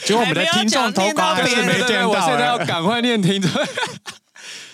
[0.04, 3.50] 结果我们的听众投稿还是没见到，我现在要赶快念听众。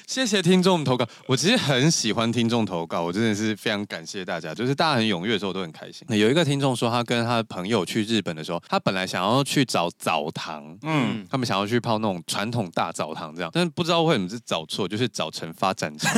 [0.07, 6.07] 谢谢听众投稿，我其实很喜欢听众投稿，我真的是非常感谢大家，就是大家很踊跃的时候，我都很开心。
[6.11, 16.13] 有一个听众说，他跟他的朋友去日本的时候，他本来想要去找澡堂，嗯，他们想要去泡那种传统大澡堂这样，但是不知道为什么是找错，就是找成发展场，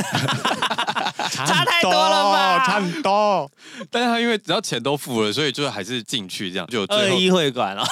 [1.45, 2.65] 差太多了吧？
[2.65, 3.49] 差很多，
[3.91, 7.85] 但是他因为只要钱都付了，所以就还是进去这样，就二一会馆了。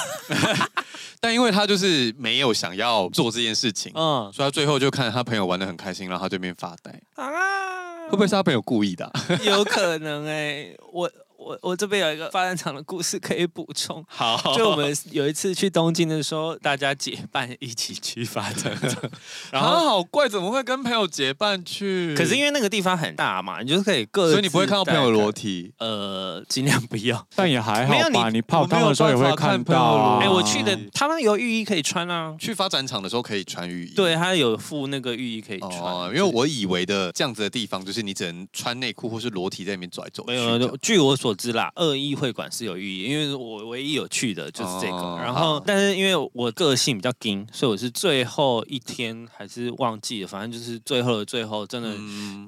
[1.19, 9.11] 但因为他就是没有想要做这件事情，嗯，所以他最后就看他朋友玩的很开心，然后他这边发呆啊，会不会是他朋友故意的啊？
[9.43, 11.09] 有可能哎，我。
[11.45, 14.03] 我我这边有一个发展场的故事可以补充。
[14.07, 19.03] 好，就我们有一次去东京的时候，大家结伴一起去发展场，
[19.53, 22.15] 然后好怪，怎么会跟朋友结伴去？
[22.17, 25.71] 可是因为那个地方很大嘛，你就是可以各，所以你不会看到朋友裸体。
[25.77, 28.09] 呃，尽量不要， 但也还好吧。
[28.09, 30.17] 没有你泡汤的时候也会看到。
[30.19, 33.93] 哎，我去的他们有浴衣可以穿啊，去发展场的时候可以穿浴衣。
[33.93, 35.79] 对，他有附那个浴衣可以穿。
[35.79, 40.31] 哦，因为我以为的这样子的地方，就是你只能穿内裤或是裸体在里面走来走去。
[40.31, 45.17] 没有，据我所知啦，二一会馆是有寓意，因为我唯一有去的就是这个。
[45.17, 51.89] 然后，但是因为我个性比较硬，所以我是最后一天还是忘记了，反正就是最后的最后，真的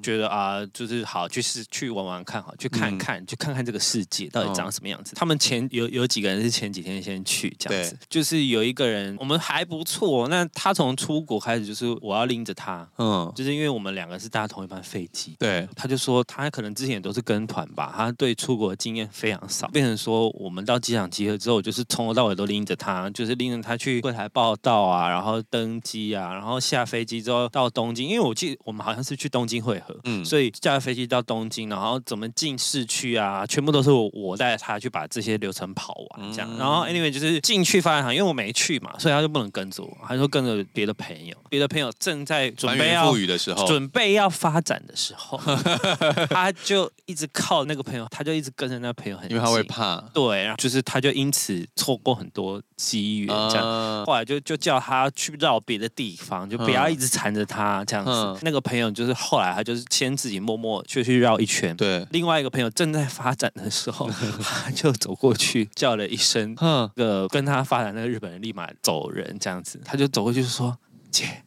[0.02, 5.14] 觉得啊，就是好去试去玩玩看，好去看看，去看看这个世界到底长什么样子。
[5.16, 45.40] 他们前有有几个人是前几天先去这样子，就是有一个人我们还不错，那他从出国开始就是我要拎着他，嗯，就是因为我们两个是搭同一班飞机，对，他就说他可能之前也都是跟团吧，他对出国的经验非常少，变成说我们到机场集合之后，我就是从头到尾都拎着他，就是拎着他去柜台报到啊，然后登机啊，然后下飞机之后到东京，因为我记得我们好像是去东京会合，嗯，所以下飞机到东京，然后怎么进市区啊，全部都是我我带着他去把这些流程跑完这样，然后 anyway 就是进去发展场，因为我没去嘛，所以他就不能跟着我，他说跟着别的朋友，别的朋友正在准备要的时候，准备要发展的时候，
[46.30, 58.12] 他就一直靠那个朋友，他就一直跟着那个朋友很，因为他会怕，对，然后就是他就因此错过很多机缘，这样，呃、后来就就叫他去绕别的地方，就不要一直缠着他这样子。
[58.12, 64.10] 嗯、那个朋友就是后来他就是先自己默默就去绕一圈，对，另外一个朋友正在发展的时候，
[64.42, 70.78] 他就走过去叫了一声，嗯，个跟他发展那个日本人立马走人这样子，他就走过去说
[71.12, 71.44] 姐。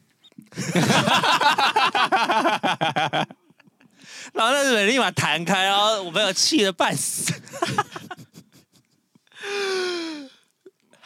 [4.33, 7.33] 然后那个人立马弹开，然后我朋友气得半死。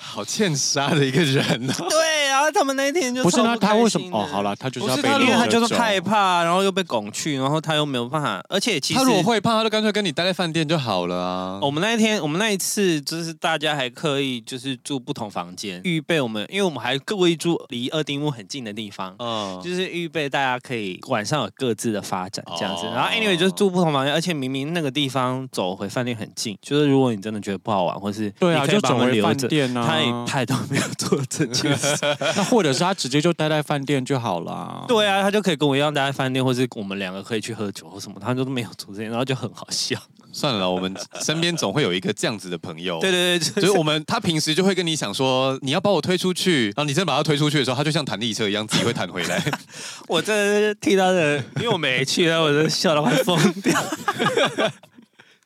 [0.05, 1.85] 好欠杀的一个人呢、啊。
[1.89, 4.19] 对，然后他们那一天就不是他，他为什么？
[4.19, 8.43] 哦，好了，他就是要被因为他就是害怕，然后又被拱去，然后他又没有办法。
[8.49, 11.59] 而且其实他如果会怕，他就干脆跟你待在饭店就好了啊。
[11.63, 22.85] 我们那一天，我们那一次就是大家还刻意就是住不同房间，预备我们，因为我们还故意住离二丁目很近的地方，嗯，就是预备大家可以晚上有各自的发展这样子。
[22.87, 29.94] 然后 anyway 就是住不同房间，而且明明那个地方走回饭店很近，就是如果你真的觉得不好玩，或是对啊，就走回饭店啊。
[30.27, 31.97] 他都没有做这件事，
[32.37, 34.85] 那或者是他直接就待在饭店就好了。
[34.89, 39.99] 对啊，他就可以跟我一样待在饭店，或是我们两个可以去喝酒或什么，他都没有做这件，然后就很好笑。
[40.33, 42.99] 算了，我们身边总会有一个这样子的朋友。
[42.99, 49.41] 对对对，所以我们他平时就会跟你想说，你要把我推出去，然后你真的把他推出去的时候，他就像弹力车一样，自己会弹回来。
[50.09, 53.81] 我真的替他的，因为我没去，然后我就笑到快疯掉。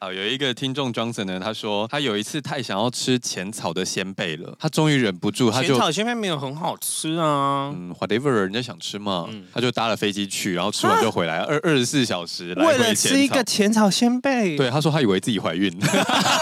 [0.00, 15.68] 好，有一个听众 Johnson 呢，他说他有一次太想要吃浅草的鲜贝了，他终于忍不住，他就浅草鲜贝没有很好吃啊，嗯，whatever，人家想吃嘛，嗯、他就搭了飞机去，然后吃完就回来，二二十四小时来回为了吃一个浅草鲜贝，对，他说他以为自己怀孕，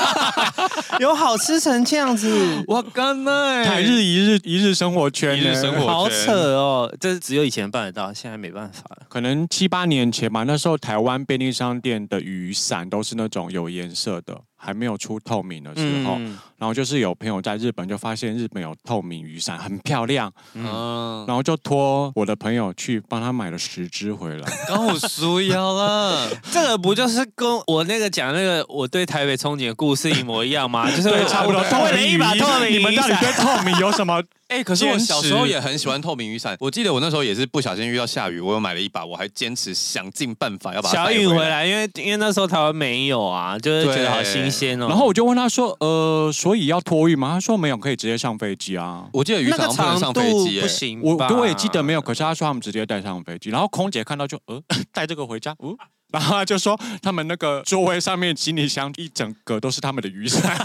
[1.01, 2.31] 有好吃成这样子，
[2.69, 3.65] 我干嘛？
[3.65, 13.46] 台日一日一日生活圈，一日生活圈，好扯哦，这只有以前办得到，现在没办法了，可能七八年前吧，那时候台湾便利商店的雨伞都是那种。
[13.51, 14.43] 有颜色的。
[14.59, 16.19] 还没有出透明的时候，
[16.59, 26.29] 然后就是有朋友在日本就发现日本有透明雨伞，很漂亮，嗯，然后就托我的朋友去帮他买了十只回来，刚好输腰了。
[26.51, 30.89] 这个不就是跟我那个讲那个我对台北憧憬的故事一模一样吗？
[30.95, 31.63] 就是对，差不多。
[31.65, 34.23] 透明雨伞，你们到底对透明有什么？
[34.47, 36.57] 哎，可是我小时候也很喜欢透明雨伞。
[36.61, 44.87] 我记得我那时候也是不小心遇到下雨，我又买了一把，我还坚持想尽办法要把它小雨回来，因为因为那时候台湾没有啊，就是觉得好新鲜哦。
[44.89, 51.01] 然后我就问他说：“呃，所以要托运吗？”他说：“没有，可以直接上飞机啊。”我记得雨伞不能上飞机，不行。
[51.03, 53.51] 我我也记得没有，可是他说他们直接带上飞机。
[53.51, 55.77] 然后空姐看到就呃， 带这个回家，嗯。
[56.17, 60.57] 然后他就说，他们那个座位上面行李箱一整个都是他们的雨伞，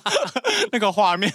[0.72, 1.32] 那个画面。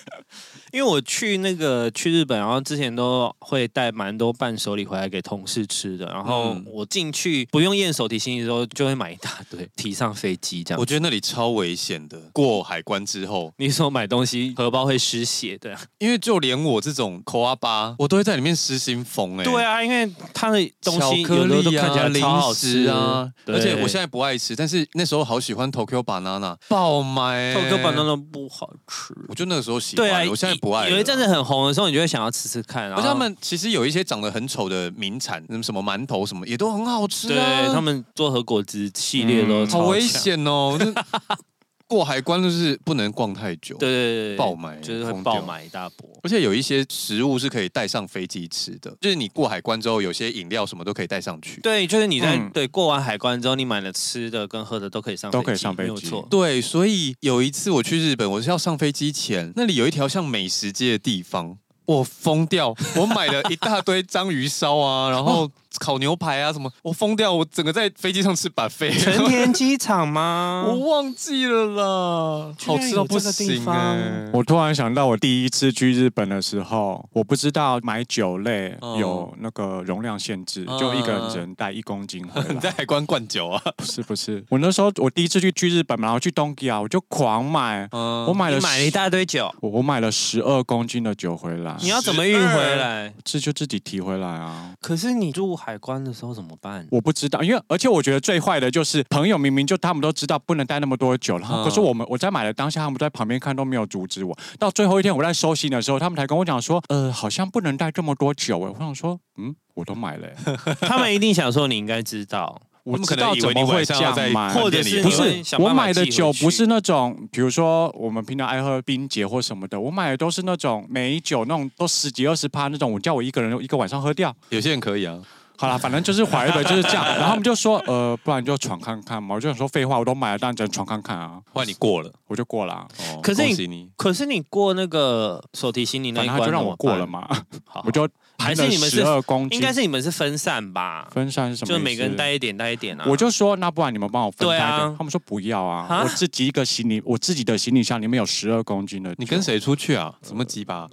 [0.72, 6.06] 因为我去那个去日本，然后之前都会带蛮多伴手礼回来给同事吃的。
[6.06, 10.80] 然后我进去不用验手提行李的时候，就会买一大堆提上飞机这样。
[10.80, 19.44] 我觉得那里超危险的，过海关之后，你说买东西荷包会失血的，因为就连我这种抠阿巴，我都会在里面失心疯哎。
[19.44, 23.30] 对啊，因为它的东西有的都看起来超好吃啊。
[23.54, 27.54] 而且我现在不爱吃，但是那时候好喜欢 Tokyo Banana 爆买。
[27.56, 30.08] Tokyo Banana 不好吃，我就那个时候喜欢。
[30.08, 30.90] 对啊，我现在不爱。
[30.90, 32.92] 有一阵子很红的时候，你就会想要吃吃看。
[32.92, 37.28] 而且他们其实有一些长得很丑的名产，什么什么馒头什么也都很好吃。
[37.28, 40.78] 对，他们做和果汁系列都超好危险哦。
[41.92, 46.10] 过海关就是不能逛太久，对对对，爆买就是会爆买一大波。
[46.24, 51.60] 而且有一些食物是可以带上飞机吃的，就是你过海关之后，有些饮料什么都可以带上去。
[51.60, 56.26] 对，就是你在、嗯、对过完海关之后，你买了吃的跟喝的都可以上飞机，都可以上飞机，没有错。
[56.32, 61.58] 对，所以有一次我去日本，我是要上飞机前，那里有一条像美食街的地方。
[61.88, 62.74] 我疯掉！
[62.96, 65.50] 我买了一大堆章鱼烧啊，然后
[65.80, 67.34] 烤牛排啊什么，我疯掉！
[67.34, 68.98] 我整个在飞机上吃 buffet。
[69.00, 70.66] 成田机场吗？
[70.70, 74.30] 我忘记了啦，好吃到不行哎！
[74.34, 82.48] 我突然想到，我第一次去日本的时候，我不知道买酒类有那个容量限制，嗯、就一个人只能带一公斤回来。
[82.54, 83.62] 你在海关灌酒啊？
[83.78, 91.76] 不是不是，我那时候我第一次去去日本嘛，然后去东京啊，我就狂买，嗯、我买了买了一大堆酒，我我买了十二公斤的酒回来。
[91.80, 93.14] 你要怎么运回来？
[93.24, 94.74] 这就自己提回来啊。
[94.82, 96.88] 可是你入海关的时候怎么办？
[96.90, 104.38] 我不知道，因为而且我觉得最坏的就是朋友明明就他们都知道不能带那么多酒，然后可是我们我在买的当下，他们在旁边看都没有阻止我。
[104.58, 108.58] 到最后一天我在收行的时候，他们才跟我讲说，呃，好像不能带这么多酒。
[108.58, 110.28] 我想说，嗯，我都买了。
[110.82, 112.60] 他们一定想说你应该知道。
[112.84, 115.22] 我知道怎么会这样买，或者是不是
[115.60, 124.36] 我买的酒不是那种，比如说我们平常爱喝冰结或什么的，我买的都是那种美酒，那种都十几二十趴那种，我叫我一个人一个晚上喝掉。
[124.50, 125.16] 有些人可以啊，
[125.62, 127.06] 好啦，反正就是怀的就是这样。
[127.06, 129.36] 然后他们就说，呃，不然就闯看看嘛。
[129.36, 131.40] 我就想说废话，我都买了，当然只能闯看看啊。
[131.54, 132.74] 后来你过了，我就过了。
[132.74, 137.28] 哦，可是你，可是你过那个手提行李那一关，他就让我过了嘛。
[137.66, 138.10] 好，我就。
[138.40, 139.06] 还是你们是
[139.52, 141.08] 应该是你们是分散吧？
[141.12, 141.78] 分散是什么？
[141.78, 143.06] 就每个人带一点，带一点啊。
[143.08, 144.68] 我就说，那不然你们帮我分开一点。
[144.68, 149.14] 啊、他们说不要啊，我自己一个行李，我自己的行李箱里面有十二公斤的。
[149.20, 150.12] 你跟谁出去啊？
[150.24, 150.90] 什么鸡巴？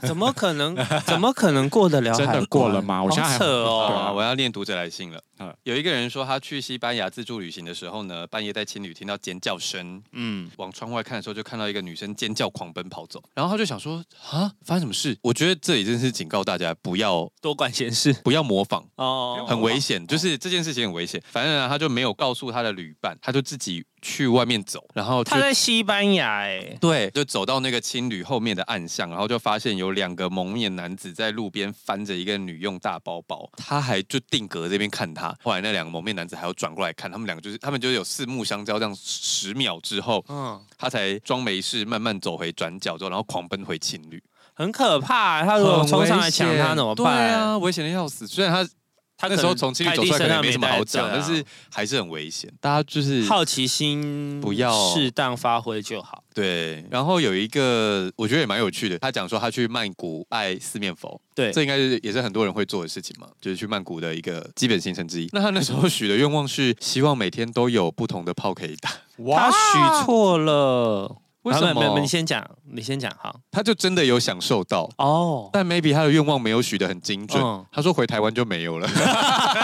[0.06, 0.76] 怎么可能？
[1.06, 2.12] 怎么可能过得了？
[2.14, 3.02] 真的过了吗？
[3.02, 4.08] 我现在还扯哦。
[4.08, 5.22] 啊，我要念读者来信了。
[5.64, 15.18] 有一个人说，他去西班牙自助旅行的时候呢，半夜在青旅听到尖叫声，嗯，往窗外看的时候，就看到一个女生尖叫狂奔跑走，然后他就想说，啊，发生什么事？
[15.20, 21.20] 我觉得这里真是警告大家，不要多管闲事，不要模仿哦，很危险，就是这件事情很危险。
[21.28, 23.84] 反正呢，他就没有告诉他的旅伴，他就自己。
[24.02, 35.32] 去外面走，然后他在西班牙哎，对，就走到那个青旅后面的暗巷，然后就发现有两个蒙面男子在路边翻着一个女用大包包，他还就定格这边看他。
[35.42, 44.20] 后来那两个蒙面男子还要转过来看，他们两个就是他们就有四目相交，这样十秒之后，嗯，他才装没事，慢慢走回转角之后，然后狂奔回青旅，
[44.52, 45.44] 很可怕。
[45.44, 47.04] 他如果冲上来抢他怎么办？
[47.04, 48.26] 对啊，危险的要死。
[48.26, 48.68] 虽然他。
[49.22, 52.52] 他那时候从青旅走出来，可能没什么好讲，但是还是很危险。
[52.60, 56.24] 大家就是好奇心不要适当发挥就好。
[56.34, 65.28] 对，然后有一个我觉得也蛮有趣的，他讲说他去曼谷拜四面佛，对，这应该是也是很多人会做的事情嘛，就是去曼谷的一个基本行程之一。
[65.32, 71.16] 那他那时候许的愿望是希望每天都有不同的炮可以打，哇，他许错了。
[71.42, 71.98] 为什么？
[71.98, 73.40] 你先讲，你先讲好。
[73.50, 77.42] 他就真的有享受到哦，但 maybe 他的愿望没有许的很精准。
[77.42, 78.86] 嗯、他说回台湾就没有了，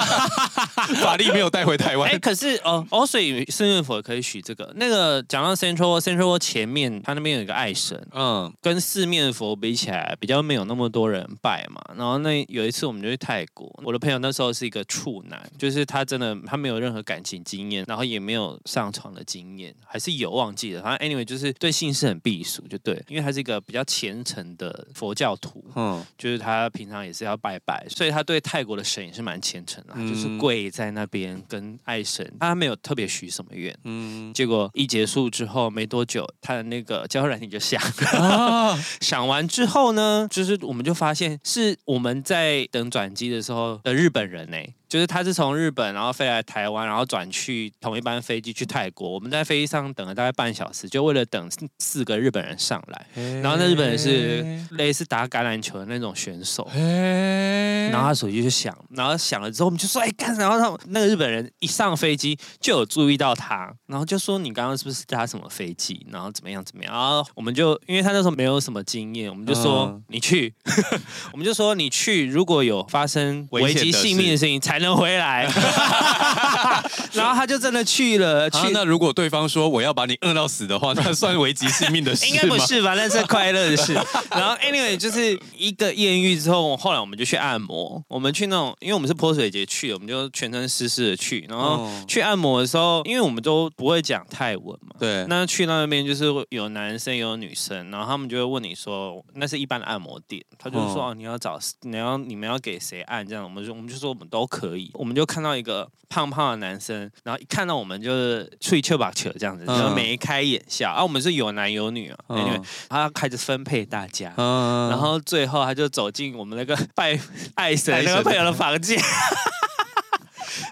[1.01, 2.11] 法力没有带回台湾。
[2.11, 4.73] 哎，可是哦哦，所以四面佛可以许这个。
[4.75, 11.81] 那个讲到 Central Central 前面，他那边有一个爱神，嗯，跟四面佛比起来，比较没有那么多人拜嘛。
[11.97, 20.83] 然后那有一次我们就去泰国，我的朋友那时候是一个处男，就是他真的他没有任何感情经验，然后也没有上床的经验，还是有忘记了。
[20.83, 21.68] 反正 anyway 就是对。
[21.71, 37.81] 姓氏很避俗，就对，因为他是一个比较虔诚的佛教徒，嗯，就是他平常也是要拜拜，所以他对泰国的神也是蛮虔诚的，嗯、就是跪在那边跟爱神，他没有特别许什么愿，嗯，结果一结束之后没多久，他的那个交友软体就响，
[38.13, 38.79] 了、啊、
[39.27, 44.75] 完之后呢，就是我们就发现是我们在等转机的时候的日本人呢、欸。
[44.89, 49.11] 就是他是从日本，然后飞来台湾，然后转去同一班飞机去泰国。
[49.11, 53.07] 我们在飞机上等了大概半小时，就为了等四个日本人上来。
[53.43, 54.43] 然后那日本人是
[54.77, 56.67] 类似打橄榄球的那种选手。
[56.73, 66.07] 然后他手机就响，然后响了之后，我们就说：“哎，干！”然后他那个日本人一上飞机就有注意到他，然后就说：“你刚刚是不是搭什么飞机？
[66.11, 70.55] 然后怎么样怎么样？”然后我们就因为他那时候没有什么经验，我们就说：“你去。”
[71.33, 75.47] 我们就说：“你去，如果有发生危及性命的事情，才。”能回来，
[77.13, 78.49] 然后他就真的去了。
[78.51, 82.31] 去、啊、那如果对方说我要把你饿到死的话，那算危及性命的事吗？
[82.31, 82.95] 应该不是吧？
[82.95, 83.95] 那是快乐的事。
[84.31, 88.03] 然后 anyway 就是一个艳遇之后，后来我们就去按摩。
[88.09, 91.47] 我们去那种，因为我们是泼水节去的，我们就全身湿湿的去。
[91.49, 95.25] 然后去按摩的时候，因为我们都不会讲泰文嘛，对。
[95.29, 104.49] 那去到那边就是有男生有女生，然后他们就会问你说，那是一般的按摩店，他就说哦，你要找你要你们要给谁按这样，我们就我们就说我们都。
[104.49, 110.91] 可以，我们就看到一个胖胖的男生，然后一看到我们就是吹球把球这样子，就眉开眼笑。
[110.91, 117.17] 啊，我们是有男有女啊，因为他开始分配大家，然后最后他就走进我们那个拜
[117.55, 118.05] 爱神。
[118.05, 119.01] 那个朋友的房间，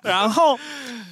[0.03, 0.59] 然后。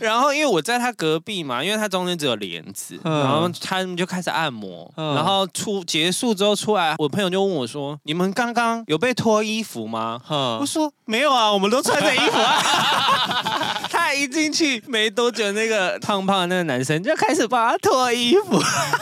[0.01, 13.81] 然后因为我在他隔壁嘛，因为他中间只有帘子，嗯、然后他们就开始按摩，嗯、然后出结束之后出来，我朋友就问我说：“你们刚刚有被脱衣服吗？”嗯、我说：“没有啊，我们都穿着衣服啊。
[13.89, 18.61] ”他一进去没多久，那个胖胖的那个男生就开始帮他脱衣服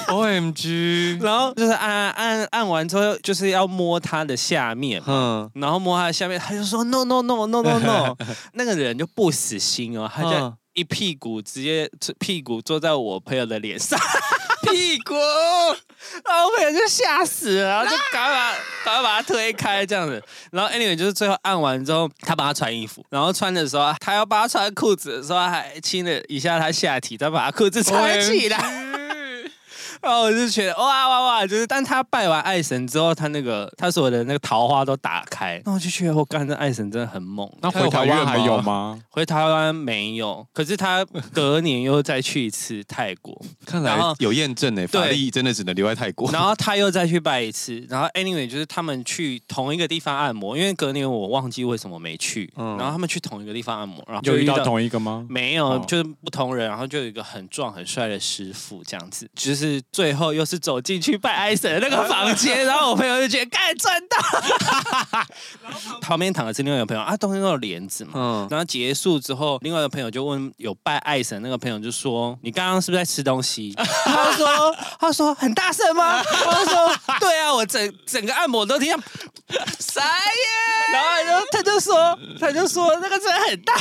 [0.08, 1.20] ，OMG！
[1.24, 8.16] 然后就是按按按完之后，就是要摸他的下面，嗯，然后摸他的下面，他就说：“No No No No No No！”
[8.52, 10.30] 那个人就不死心哦，他就。
[10.30, 11.86] 嗯一屁股直接
[12.18, 14.00] 屁股坐在我朋友的脸上，
[14.64, 15.12] 屁股，
[16.24, 18.52] 然后我朋友就吓死了，然后就赶快把
[18.82, 28.58] 赶快把他推开这样子，然后 anyway 就是最后按完之后，他帮他穿衣服，然后穿的时候，他要帮他穿裤子的时候，还亲了一下他下体，再把他裤子穿起来。
[30.02, 37.48] 然后我就觉得哇哇哇，就是，但他拜完爱神之后，他那个他所有的那个桃花都打开，那我就觉得我干这爱神真的很猛。
[37.60, 39.00] 那回台湾还有吗？
[39.10, 46.28] 回台湾没有，可是他隔年又再去一次泰国，看来有验证呢，法力真的只能留在泰国。
[46.32, 55.24] 然后他又再去拜一次，然后 anyway 就是他们去同一个地方按摩，因为隔年我忘记为什么没去，嗯、然后他们去同一个地方按摩，然后就遇到同一个吗？
[55.30, 59.80] 没有，就是不同人，然后就有一个很壮很帅的师傅这样子，就是。
[59.92, 64.16] 最后又是走进去拜爱神的那个房间，然后我朋友就觉得该赚到。
[65.62, 68.12] 然 后旁边躺的是另外一个朋友啊，冬天都有帘子嘛。
[68.14, 68.48] 嗯。
[68.50, 73.74] 然后结束之后，另外一个朋友就问有拜爱神那个朋友就说：“你刚刚是不是在吃东西？”
[74.06, 79.02] 他说：“他说很大声吗？”他说：“对啊，我整整个按摩都听到
[79.78, 80.42] 傻耶。”
[80.92, 83.74] 然后他就他就说他就说那个真的很大，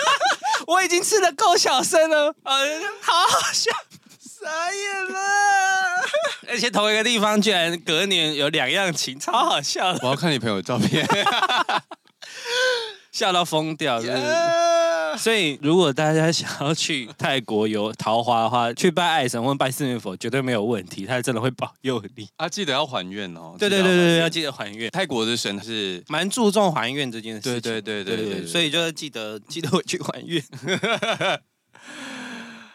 [0.66, 3.70] 我已经吃的够小声了，呃，好好笑。
[4.42, 5.18] 傻眼了，
[6.50, 9.98] 而且同一个地方居然隔年有两样情，超好笑的。
[10.02, 11.06] 我要看你朋友的照片，
[13.12, 14.08] 笑到疯掉，是!
[15.18, 22.26] 所以如果大家想要去泰国有桃花的话，去拜爱神或拜四面佛绝对没有问题，他真的会保佑你。
[22.36, 23.54] 啊，记得要还愿哦。
[23.58, 24.90] 对对对对，要记得还愿。
[24.90, 27.60] 泰国的神是蛮注重还愿这件事情。
[27.60, 30.42] 对对对对对，对，对，所以就是记得记得回去还愿。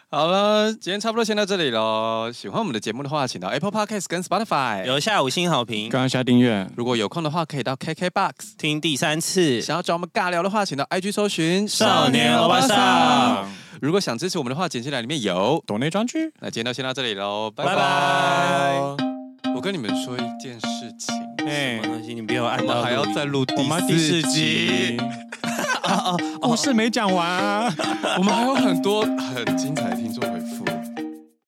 [0.10, 2.32] 好了，今天差不多先到这里喽。
[2.34, 6.66] 喜欢我们的节目的话，请到 Apple Podcast 跟 Spotify 留下五星好评，刚刚下订阅。
[6.78, 9.60] 如果有空的话，可以到 KKBOX 听第三次。
[9.60, 13.46] 想要找我们尬聊的话，请到 IG 搜寻少年欧巴桑。
[13.82, 16.32] 如果想支持我们的话，简介栏里面有抖内专区。
[16.40, 18.80] 那今天就先到这里喽，拜拜。
[19.54, 21.14] 我跟你们说一件事情，
[21.48, 21.80] 哎？
[22.14, 24.98] 你不要按到，还要再录第四集。
[26.42, 27.74] 故事没讲完啊，
[28.18, 30.24] 我们还有很多很精彩的听众。